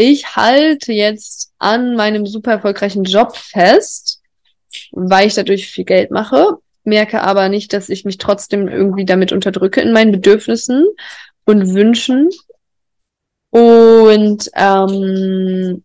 ich 0.00 0.34
halte 0.34 0.94
jetzt 0.94 1.52
an 1.58 1.94
meinem 1.94 2.24
super 2.24 2.52
erfolgreichen 2.52 3.04
Job 3.04 3.36
fest, 3.36 4.22
weil 4.92 5.26
ich 5.26 5.34
dadurch 5.34 5.68
viel 5.68 5.84
Geld 5.84 6.10
mache, 6.10 6.56
merke 6.84 7.22
aber 7.22 7.50
nicht, 7.50 7.74
dass 7.74 7.90
ich 7.90 8.06
mich 8.06 8.16
trotzdem 8.16 8.66
irgendwie 8.66 9.04
damit 9.04 9.30
unterdrücke 9.30 9.82
in 9.82 9.92
meinen 9.92 10.12
Bedürfnissen 10.12 10.86
und 11.44 11.74
Wünschen 11.74 12.30
und 13.50 14.50
ähm, 14.54 15.84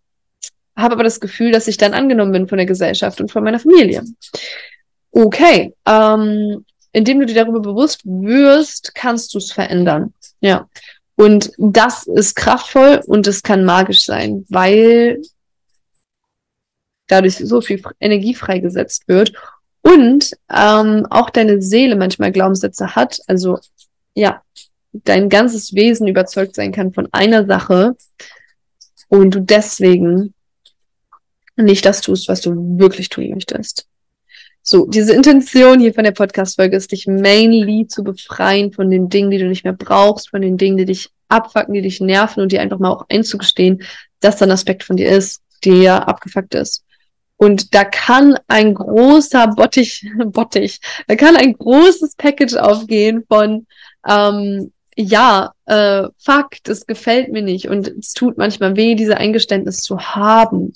habe 0.77 0.93
aber 0.93 1.03
das 1.03 1.19
Gefühl, 1.19 1.51
dass 1.51 1.67
ich 1.67 1.75
dann 1.75 1.93
angenommen 1.93 2.31
bin 2.31 2.47
von 2.47 2.57
der 2.57 2.67
Gesellschaft 2.67 3.19
und 3.19 3.31
von 3.31 3.43
meiner 3.43 3.59
Familie. 3.59 4.03
Okay, 5.11 5.73
ähm, 5.85 6.65
indem 6.93 7.19
du 7.19 7.25
dir 7.25 7.35
darüber 7.35 7.59
bewusst 7.59 8.05
wirst, 8.05 8.95
kannst 8.95 9.33
du 9.33 9.39
es 9.39 9.51
verändern. 9.51 10.13
Ja. 10.39 10.69
Und 11.15 11.51
das 11.57 12.07
ist 12.07 12.35
kraftvoll 12.35 13.01
und 13.05 13.25
es 13.27 13.41
kann 13.41 13.63
magisch 13.63 14.05
sein, 14.05 14.45
weil 14.49 15.21
dadurch 17.07 17.37
so 17.37 17.61
viel 17.61 17.81
Energie 17.99 18.33
freigesetzt 18.33 19.07
wird 19.07 19.33
und 19.81 20.31
ähm, 20.51 21.05
auch 21.09 21.29
deine 21.29 21.61
Seele 21.61 21.95
manchmal 21.95 22.31
Glaubenssätze 22.31 22.95
hat. 22.95 23.19
Also 23.27 23.59
ja, 24.13 24.41
dein 24.91 25.29
ganzes 25.29 25.73
Wesen 25.73 26.07
überzeugt 26.07 26.55
sein 26.55 26.71
kann 26.71 26.93
von 26.93 27.07
einer 27.11 27.45
Sache 27.45 27.95
und 29.07 29.35
du 29.35 29.41
deswegen 29.41 30.33
nicht 31.55 31.85
das 31.85 32.01
tust, 32.01 32.27
was 32.27 32.41
du 32.41 32.77
wirklich 32.77 33.09
tun 33.09 33.29
möchtest. 33.29 33.87
So, 34.67 34.87
diese 34.87 35.13
Intention 35.13 35.79
hier 35.79 35.93
von 35.93 36.05
der 36.05 36.11
Podcast-Folge 36.11 36.75
ist, 36.75 36.91
dich 36.91 37.05
mainly 37.05 37.85
zu 37.87 38.03
befreien 38.03 38.73
von 38.73 38.89
den 38.89 39.09
Dingen, 39.09 39.29
die 39.29 39.37
du 39.37 39.47
nicht 39.47 39.63
mehr 39.63 39.73
brauchst, 39.73 40.31
von 40.31 40.41
den 40.41 40.57
Dingen, 40.57 40.77
die 40.77 40.85
dich 40.85 41.11
abfucken, 41.29 41.75
die 41.75 41.83
dich 41.83 42.01
nerven 42.01 42.41
und 42.41 42.51
dir 42.51 42.61
einfach 42.61 42.79
mal 42.79 42.89
auch 42.89 43.05
einzugestehen, 43.07 43.83
dass 44.21 44.37
da 44.37 44.45
ein 44.45 44.51
Aspekt 44.51 44.83
von 44.83 44.97
dir 44.97 45.07
ist, 45.07 45.43
der 45.63 46.07
abgefuckt 46.07 46.55
ist. 46.55 46.83
Und 47.37 47.75
da 47.75 47.83
kann 47.83 48.39
ein 48.47 48.73
großer 48.73 49.49
Bottich, 49.49 50.03
Bottich, 50.25 50.79
da 51.07 51.15
kann 51.15 51.35
ein 51.35 51.53
großes 51.53 52.15
Package 52.15 52.55
aufgehen 52.55 53.23
von, 53.27 53.67
ähm, 54.09 54.71
ja, 54.95 55.53
äh, 55.67 56.07
fuck, 56.17 56.55
das 56.63 56.87
gefällt 56.87 57.31
mir 57.31 57.43
nicht 57.43 57.69
und 57.69 57.87
es 57.87 58.13
tut 58.13 58.39
manchmal 58.39 58.75
weh, 58.75 58.95
diese 58.95 59.17
Eingeständnis 59.17 59.83
zu 59.83 59.99
haben. 59.99 60.73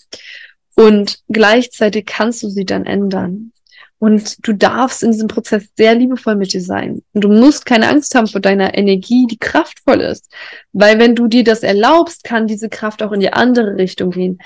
Und 0.76 1.22
gleichzeitig 1.28 2.06
kannst 2.06 2.44
du 2.44 2.50
sie 2.50 2.66
dann 2.66 2.86
ändern. 2.86 3.52
Und 4.00 4.48
du 4.48 4.54
darfst 4.54 5.04
in 5.04 5.12
diesem 5.12 5.28
Prozess 5.28 5.66
sehr 5.76 5.94
liebevoll 5.94 6.36
mit 6.36 6.54
dir 6.54 6.62
sein. 6.62 7.04
Und 7.14 7.22
du 7.22 7.28
musst 7.28 7.66
keine 7.66 7.90
Angst 7.90 8.16
haben 8.16 8.28
vor 8.28 8.40
deiner 8.40 8.78
Energie, 8.78 9.28
die 9.28 9.38
kraftvoll 9.38 10.00
ist. 10.00 10.32
Weil 10.72 11.00
wenn 11.00 11.16
du 11.16 11.28
dir 11.28 11.44
das 11.44 11.64
erlaubst, 11.64 12.24
kann 12.24 12.48
diese 12.48 12.70
Kraft 12.70 13.04
auch 13.04 13.12
in 13.12 13.20
die 13.20 13.34
andere 13.34 13.76
Richtung 13.76 14.12
gehen. 14.12 14.40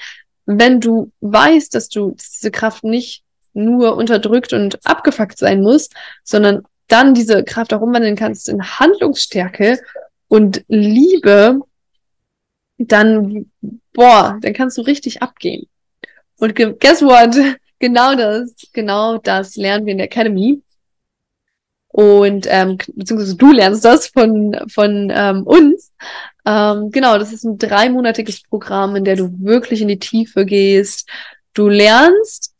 Wenn 0.47 0.81
du 0.81 1.11
weißt, 1.21 1.75
dass 1.75 1.89
du 1.89 2.15
diese 2.19 2.49
Kraft 2.49 2.83
nicht 2.83 3.23
nur 3.53 3.95
unterdrückt 3.95 4.53
und 4.53 4.83
abgefuckt 4.85 5.37
sein 5.37 5.61
muss, 5.61 5.89
sondern 6.23 6.63
dann 6.87 7.13
diese 7.13 7.43
Kraft 7.43 7.73
auch 7.73 7.81
umwandeln 7.81 8.15
kannst 8.15 8.49
in 8.49 8.63
Handlungsstärke 8.63 9.79
und 10.27 10.63
Liebe, 10.67 11.59
dann, 12.79 13.51
boah, 13.93 14.37
dann 14.41 14.53
kannst 14.53 14.77
du 14.79 14.81
richtig 14.81 15.21
abgehen. 15.21 15.67
Und 16.37 16.55
guess 16.55 17.01
what? 17.01 17.59
Genau 17.83 18.15
das, 18.15 18.55
genau 18.71 19.17
das 19.17 19.57
lernen 19.57 19.85
wir 19.85 19.91
in 19.91 19.97
der 19.97 20.05
Academy. 20.05 20.61
Und 21.89 22.47
ähm, 22.49 22.77
beziehungsweise 22.95 23.35
du 23.35 23.51
lernst 23.51 23.83
das 23.83 24.07
von, 24.07 24.57
von 24.73 25.11
ähm, 25.13 25.43
uns. 25.43 25.91
Ähm, 26.45 26.91
genau, 26.91 27.17
das 27.17 27.33
ist 27.33 27.43
ein 27.43 27.57
dreimonatiges 27.57 28.43
Programm, 28.43 28.95
in 28.95 29.03
der 29.03 29.17
du 29.17 29.37
wirklich 29.41 29.81
in 29.81 29.89
die 29.89 29.99
Tiefe 29.99 30.45
gehst. 30.45 31.09
Du 31.53 31.67
lernst 31.67 32.53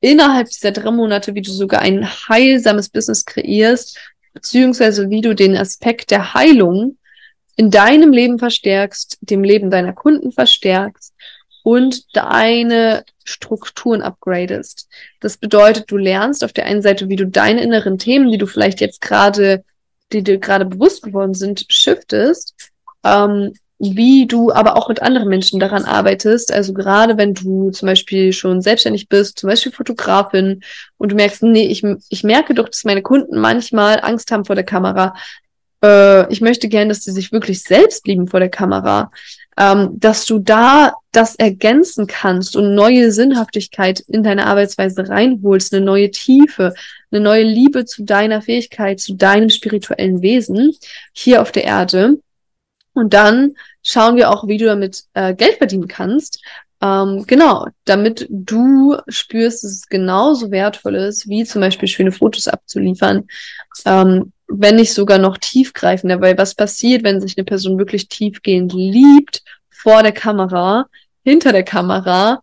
innerhalb 0.00 0.48
dieser 0.48 0.70
drei 0.70 0.90
Monate, 0.90 1.34
wie 1.34 1.42
du 1.42 1.50
sogar 1.50 1.82
ein 1.82 2.08
heilsames 2.08 2.88
Business 2.88 3.26
kreierst, 3.26 3.98
beziehungsweise 4.32 5.10
wie 5.10 5.20
du 5.20 5.34
den 5.34 5.54
Aspekt 5.54 6.10
der 6.10 6.32
Heilung 6.32 6.96
in 7.56 7.70
deinem 7.70 8.10
Leben 8.10 8.38
verstärkst, 8.38 9.18
dem 9.20 9.44
Leben 9.44 9.68
deiner 9.68 9.92
Kunden 9.92 10.32
verstärkst 10.32 11.12
und 11.62 12.16
deine 12.16 13.04
Strukturen 13.24 14.02
upgradest. 14.02 14.88
Das 15.20 15.36
bedeutet, 15.36 15.90
du 15.90 15.96
lernst 15.96 16.44
auf 16.44 16.52
der 16.52 16.66
einen 16.66 16.82
Seite, 16.82 17.08
wie 17.08 17.16
du 17.16 17.26
deine 17.26 17.62
inneren 17.62 17.98
Themen, 17.98 18.30
die 18.30 18.38
du 18.38 18.46
vielleicht 18.46 18.80
jetzt 18.80 19.00
gerade, 19.00 19.64
die 20.12 20.22
dir 20.22 20.38
gerade 20.38 20.64
bewusst 20.64 21.02
geworden 21.02 21.34
sind, 21.34 21.64
shiftest, 21.68 22.54
ähm, 23.04 23.52
wie 23.78 24.26
du 24.26 24.52
aber 24.52 24.76
auch 24.76 24.88
mit 24.88 25.02
anderen 25.02 25.28
Menschen 25.28 25.58
daran 25.58 25.84
arbeitest. 25.84 26.52
Also 26.52 26.72
gerade 26.72 27.18
wenn 27.18 27.34
du 27.34 27.70
zum 27.70 27.86
Beispiel 27.86 28.32
schon 28.32 28.60
selbstständig 28.60 29.08
bist, 29.08 29.38
zum 29.38 29.50
Beispiel 29.50 29.72
Fotografin 29.72 30.62
und 30.98 31.10
du 31.10 31.16
merkst, 31.16 31.42
nee, 31.42 31.66
ich, 31.66 31.84
ich 32.08 32.22
merke 32.22 32.54
doch, 32.54 32.68
dass 32.68 32.84
meine 32.84 33.02
Kunden 33.02 33.40
manchmal 33.40 34.00
Angst 34.00 34.30
haben 34.30 34.44
vor 34.44 34.54
der 34.54 34.64
Kamera. 34.64 35.14
Äh, 35.82 36.32
ich 36.32 36.40
möchte 36.40 36.68
gerne, 36.68 36.88
dass 36.88 37.02
sie 37.02 37.10
sich 37.10 37.32
wirklich 37.32 37.62
selbst 37.62 38.06
lieben 38.06 38.28
vor 38.28 38.38
der 38.38 38.50
Kamera 38.50 39.10
ähm, 39.58 39.98
dass 39.98 40.24
du 40.24 40.38
da 40.38 40.94
das 41.12 41.36
ergänzen 41.36 42.06
kannst 42.06 42.56
und 42.56 42.74
neue 42.74 43.12
Sinnhaftigkeit 43.12 44.00
in 44.00 44.22
deine 44.22 44.46
Arbeitsweise 44.46 45.08
reinholst, 45.08 45.74
eine 45.74 45.84
neue 45.84 46.10
Tiefe, 46.10 46.74
eine 47.10 47.20
neue 47.20 47.44
Liebe 47.44 47.84
zu 47.84 48.04
deiner 48.04 48.40
Fähigkeit, 48.40 49.00
zu 49.00 49.14
deinem 49.14 49.50
spirituellen 49.50 50.22
Wesen 50.22 50.74
hier 51.12 51.42
auf 51.42 51.52
der 51.52 51.64
Erde. 51.64 52.18
Und 52.94 53.12
dann 53.12 53.54
schauen 53.82 54.16
wir 54.16 54.30
auch, 54.30 54.46
wie 54.46 54.58
du 54.58 54.66
damit 54.66 55.04
äh, 55.14 55.34
Geld 55.34 55.56
verdienen 55.56 55.88
kannst. 55.88 56.42
Ähm, 56.80 57.24
genau, 57.26 57.66
damit 57.84 58.26
du 58.28 58.96
spürst, 59.06 59.62
dass 59.62 59.70
es 59.70 59.88
genauso 59.88 60.50
wertvoll 60.50 60.96
ist, 60.96 61.28
wie 61.28 61.44
zum 61.44 61.60
Beispiel 61.60 61.88
schöne 61.88 62.10
Fotos 62.10 62.48
abzuliefern, 62.48 63.28
ähm, 63.84 64.32
wenn 64.54 64.76
nicht 64.76 64.92
sogar 64.92 65.18
noch 65.18 65.38
tiefgreifender, 65.38 66.20
weil 66.20 66.38
was 66.38 66.54
passiert, 66.54 67.04
wenn 67.04 67.20
sich 67.20 67.36
eine 67.36 67.44
Person 67.44 67.78
wirklich 67.78 68.08
tiefgehend 68.08 68.72
liebt 68.72 69.42
vor 69.70 70.02
der 70.02 70.12
Kamera, 70.12 70.86
hinter 71.24 71.52
der 71.52 71.64
Kamera, 71.64 72.42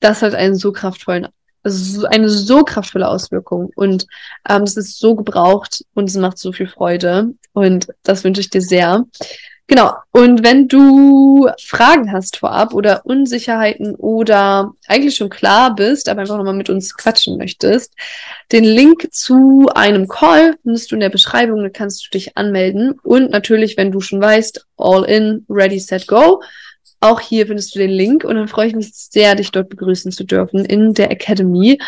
das 0.00 0.22
hat 0.22 0.34
einen 0.34 0.54
so 0.54 0.72
kraftvollen, 0.72 1.28
also 1.62 2.06
eine 2.06 2.28
so 2.28 2.62
kraftvolle 2.62 3.08
Auswirkung 3.08 3.70
und 3.74 4.06
ähm, 4.48 4.62
es 4.62 4.76
ist 4.76 4.98
so 4.98 5.14
gebraucht 5.14 5.84
und 5.94 6.08
es 6.08 6.16
macht 6.16 6.38
so 6.38 6.52
viel 6.52 6.68
Freude 6.68 7.34
und 7.52 7.88
das 8.02 8.24
wünsche 8.24 8.40
ich 8.40 8.50
dir 8.50 8.62
sehr. 8.62 9.04
Genau. 9.68 9.92
Und 10.12 10.42
wenn 10.42 10.66
du 10.66 11.46
Fragen 11.62 12.10
hast 12.10 12.38
vorab 12.38 12.72
oder 12.72 13.04
Unsicherheiten 13.04 13.94
oder 13.96 14.72
eigentlich 14.86 15.14
schon 15.14 15.28
klar 15.28 15.74
bist, 15.74 16.08
aber 16.08 16.22
einfach 16.22 16.38
nochmal 16.38 16.54
mit 16.54 16.70
uns 16.70 16.96
quatschen 16.96 17.36
möchtest, 17.36 17.92
den 18.50 18.64
Link 18.64 19.08
zu 19.12 19.68
einem 19.74 20.08
Call 20.08 20.56
findest 20.62 20.90
du 20.90 20.94
in 20.96 21.00
der 21.00 21.10
Beschreibung, 21.10 21.62
da 21.62 21.68
kannst 21.68 22.06
du 22.06 22.10
dich 22.10 22.34
anmelden. 22.38 22.98
Und 23.02 23.30
natürlich, 23.30 23.76
wenn 23.76 23.92
du 23.92 24.00
schon 24.00 24.22
weißt, 24.22 24.66
all 24.78 25.04
in, 25.04 25.44
ready, 25.50 25.78
set, 25.78 26.06
go. 26.06 26.42
Auch 27.00 27.20
hier 27.20 27.46
findest 27.46 27.74
du 27.74 27.78
den 27.78 27.90
Link 27.90 28.24
und 28.24 28.36
dann 28.36 28.48
freue 28.48 28.68
ich 28.68 28.74
mich 28.74 28.90
sehr, 28.94 29.34
dich 29.34 29.52
dort 29.52 29.68
begrüßen 29.68 30.12
zu 30.12 30.24
dürfen 30.24 30.64
in 30.64 30.94
der 30.94 31.10
Academy. 31.10 31.78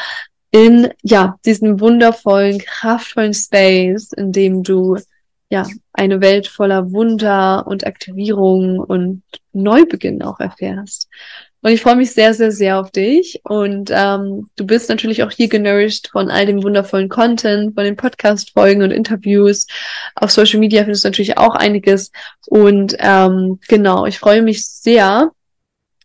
In, 0.51 0.91
ja, 1.03 1.39
diesem 1.47 1.81
wundervollen, 1.81 2.59
kraftvollen 2.59 3.33
Space, 3.33 4.13
in 4.13 4.33
dem 4.33 4.63
du 4.63 4.99
ja, 5.51 5.67
eine 5.93 6.21
Welt 6.21 6.47
voller 6.47 6.93
Wunder 6.93 7.67
und 7.67 7.87
Aktivierung 7.87 8.79
und 8.79 9.23
Neubeginn 9.53 10.23
auch 10.23 10.39
erfährst. 10.39 11.09
Und 11.63 11.73
ich 11.73 11.83
freue 11.83 11.97
mich 11.97 12.13
sehr, 12.13 12.33
sehr, 12.33 12.53
sehr 12.53 12.79
auf 12.79 12.91
dich. 12.91 13.41
Und 13.45 13.91
ähm, 13.93 14.49
du 14.57 14.65
bist 14.65 14.89
natürlich 14.89 15.23
auch 15.23 15.31
hier 15.31 15.49
genourished 15.49 16.09
von 16.09 16.31
all 16.31 16.47
dem 16.47 16.63
wundervollen 16.63 17.09
Content, 17.09 17.75
von 17.75 17.85
den 17.85 17.97
Podcast-Folgen 17.97 18.83
und 18.83 18.93
Interviews. 18.93 19.67
Auf 20.15 20.31
Social 20.31 20.61
Media 20.61 20.85
findest 20.85 21.05
du 21.05 21.09
natürlich 21.09 21.37
auch 21.37 21.57
einiges. 21.57 22.13
Und 22.47 22.97
ähm, 23.01 23.59
genau, 23.69 24.07
ich 24.07 24.19
freue 24.19 24.43
mich 24.43 24.67
sehr, 24.67 25.33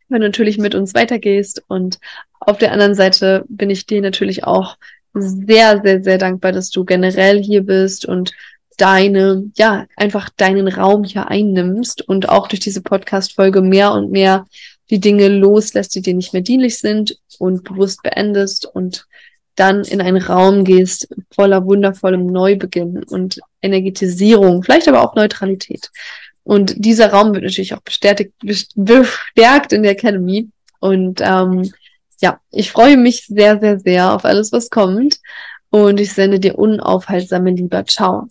wenn 0.09 0.21
du 0.21 0.27
natürlich 0.27 0.57
mit 0.57 0.75
uns 0.75 0.93
weitergehst. 0.93 1.63
Und 1.67 1.99
auf 2.39 2.57
der 2.57 2.73
anderen 2.73 2.95
Seite 2.95 3.45
bin 3.47 3.69
ich 3.69 3.85
dir 3.85 4.01
natürlich 4.01 4.43
auch 4.43 4.75
sehr, 5.13 5.81
sehr, 5.81 6.03
sehr 6.03 6.17
dankbar, 6.17 6.51
dass 6.51 6.69
du 6.71 6.83
generell 6.83 7.41
hier 7.41 7.61
bist 7.61 8.05
und 8.05 8.33
deine, 8.77 9.51
ja, 9.55 9.85
einfach 9.95 10.29
deinen 10.29 10.67
Raum 10.67 11.03
hier 11.03 11.29
einnimmst 11.29 12.01
und 12.07 12.29
auch 12.29 12.47
durch 12.47 12.59
diese 12.59 12.81
Podcast-Folge 12.81 13.61
mehr 13.61 13.93
und 13.93 14.11
mehr 14.11 14.45
die 14.89 14.99
Dinge 14.99 15.27
loslässt, 15.27 15.95
die 15.95 16.01
dir 16.01 16.13
nicht 16.13 16.33
mehr 16.33 16.41
dienlich 16.41 16.79
sind 16.79 17.17
und 17.39 17.63
bewusst 17.63 18.03
beendest 18.03 18.65
und 18.65 19.07
dann 19.55 19.83
in 19.83 20.01
einen 20.01 20.21
Raum 20.21 20.65
gehst 20.65 21.07
voller 21.33 21.65
wundervollem 21.65 22.27
Neubeginn 22.27 23.03
und 23.03 23.39
Energetisierung, 23.61 24.63
vielleicht 24.63 24.87
aber 24.87 25.01
auch 25.01 25.15
Neutralität. 25.15 25.91
Und 26.43 26.73
dieser 26.77 27.11
Raum 27.11 27.33
wird 27.33 27.43
natürlich 27.43 27.73
auch 27.73 27.81
bestätigt, 27.81 28.33
bestärkt 28.75 29.73
in 29.73 29.81
der 29.81 29.93
Academy. 29.93 30.49
Und 30.79 31.19
ähm, 31.23 31.71
ja, 32.21 32.39
ich 32.51 32.71
freue 32.71 32.97
mich 32.97 33.25
sehr, 33.25 33.59
sehr, 33.59 33.79
sehr 33.79 34.13
auf 34.13 34.25
alles, 34.25 34.51
was 34.51 34.69
kommt. 34.69 35.19
Und 35.71 35.99
ich 35.99 36.13
sende 36.13 36.39
dir 36.39 36.57
unaufhaltsame 36.57 37.51
Liebe. 37.51 37.83
Ciao. 37.87 38.27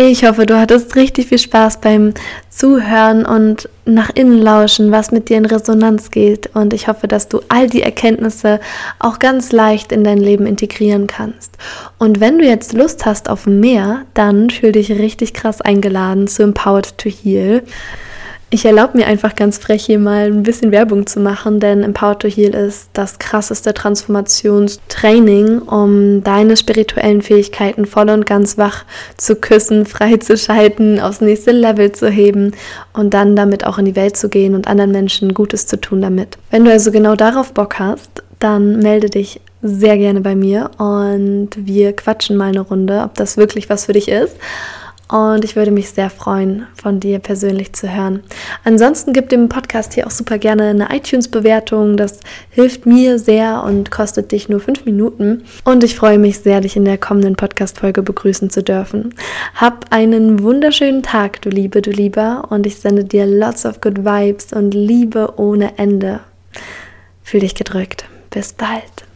Ich 0.00 0.24
hoffe, 0.24 0.46
du 0.46 0.56
hattest 0.56 0.94
richtig 0.94 1.26
viel 1.26 1.40
Spaß 1.40 1.80
beim 1.80 2.14
Zuhören 2.50 3.26
und 3.26 3.68
nach 3.84 4.10
innen 4.14 4.38
lauschen, 4.40 4.92
was 4.92 5.10
mit 5.10 5.28
dir 5.28 5.38
in 5.38 5.44
Resonanz 5.44 6.12
geht. 6.12 6.54
Und 6.54 6.72
ich 6.72 6.86
hoffe, 6.86 7.08
dass 7.08 7.28
du 7.28 7.40
all 7.48 7.68
die 7.68 7.82
Erkenntnisse 7.82 8.60
auch 9.00 9.18
ganz 9.18 9.50
leicht 9.50 9.90
in 9.90 10.04
dein 10.04 10.18
Leben 10.18 10.46
integrieren 10.46 11.08
kannst. 11.08 11.56
Und 11.98 12.20
wenn 12.20 12.38
du 12.38 12.44
jetzt 12.44 12.74
Lust 12.74 13.06
hast 13.06 13.28
auf 13.28 13.46
mehr, 13.46 14.02
dann 14.14 14.50
fühl 14.50 14.70
dich 14.70 14.92
richtig 14.92 15.34
krass 15.34 15.60
eingeladen 15.60 16.28
zu 16.28 16.44
Empowered 16.44 16.96
to 16.96 17.08
Heal. 17.08 17.64
Ich 18.50 18.64
erlaube 18.64 18.96
mir 18.96 19.06
einfach 19.06 19.36
ganz 19.36 19.58
frech 19.58 19.84
hier 19.84 19.98
mal 19.98 20.28
ein 20.28 20.42
bisschen 20.42 20.72
Werbung 20.72 21.06
zu 21.06 21.20
machen, 21.20 21.60
denn 21.60 21.82
Empower 21.82 22.18
to 22.18 22.28
Heal 22.28 22.54
ist 22.54 22.88
das 22.94 23.18
krasseste 23.18 23.74
Transformationstraining, 23.74 25.58
um 25.58 26.24
deine 26.24 26.56
spirituellen 26.56 27.20
Fähigkeiten 27.20 27.84
voll 27.84 28.08
und 28.08 28.24
ganz 28.24 28.56
wach 28.56 28.86
zu 29.18 29.36
küssen, 29.36 29.84
freizuschalten, 29.84 30.98
aufs 30.98 31.20
nächste 31.20 31.52
Level 31.52 31.92
zu 31.92 32.08
heben 32.08 32.52
und 32.94 33.12
dann 33.12 33.36
damit 33.36 33.66
auch 33.66 33.76
in 33.76 33.84
die 33.84 33.96
Welt 33.96 34.16
zu 34.16 34.30
gehen 34.30 34.54
und 34.54 34.66
anderen 34.66 34.92
Menschen 34.92 35.34
Gutes 35.34 35.66
zu 35.66 35.78
tun 35.78 36.00
damit. 36.00 36.38
Wenn 36.50 36.64
du 36.64 36.70
also 36.70 36.90
genau 36.90 37.16
darauf 37.16 37.52
Bock 37.52 37.78
hast, 37.78 38.22
dann 38.38 38.78
melde 38.78 39.10
dich 39.10 39.42
sehr 39.60 39.98
gerne 39.98 40.22
bei 40.22 40.34
mir 40.34 40.70
und 40.78 41.50
wir 41.54 41.94
quatschen 41.94 42.38
mal 42.38 42.48
eine 42.48 42.60
Runde, 42.60 43.02
ob 43.04 43.14
das 43.14 43.36
wirklich 43.36 43.68
was 43.68 43.84
für 43.84 43.92
dich 43.92 44.08
ist. 44.08 44.36
Und 45.10 45.42
ich 45.42 45.56
würde 45.56 45.70
mich 45.70 45.90
sehr 45.90 46.10
freuen, 46.10 46.66
von 46.74 47.00
dir 47.00 47.18
persönlich 47.18 47.72
zu 47.72 47.90
hören. 47.90 48.22
Ansonsten 48.64 49.14
gib 49.14 49.30
dem 49.30 49.48
Podcast 49.48 49.94
hier 49.94 50.06
auch 50.06 50.10
super 50.10 50.36
gerne 50.36 50.64
eine 50.64 50.94
iTunes-Bewertung. 50.94 51.96
Das 51.96 52.20
hilft 52.50 52.84
mir 52.84 53.18
sehr 53.18 53.62
und 53.64 53.90
kostet 53.90 54.32
dich 54.32 54.50
nur 54.50 54.60
fünf 54.60 54.84
Minuten. 54.84 55.44
Und 55.64 55.82
ich 55.82 55.96
freue 55.96 56.18
mich 56.18 56.40
sehr, 56.40 56.60
dich 56.60 56.76
in 56.76 56.84
der 56.84 56.98
kommenden 56.98 57.36
Podcast-Folge 57.36 58.02
begrüßen 58.02 58.50
zu 58.50 58.62
dürfen. 58.62 59.14
Hab 59.54 59.86
einen 59.90 60.42
wunderschönen 60.42 61.02
Tag, 61.02 61.40
du 61.40 61.48
Liebe, 61.48 61.80
du 61.80 61.90
Lieber. 61.90 62.46
Und 62.50 62.66
ich 62.66 62.76
sende 62.76 63.04
dir 63.04 63.24
lots 63.24 63.64
of 63.64 63.80
good 63.80 64.04
vibes 64.04 64.52
und 64.52 64.74
Liebe 64.74 65.32
ohne 65.38 65.78
Ende. 65.78 66.20
Fühl 67.22 67.40
dich 67.40 67.54
gedrückt. 67.54 68.04
Bis 68.28 68.52
bald. 68.52 69.07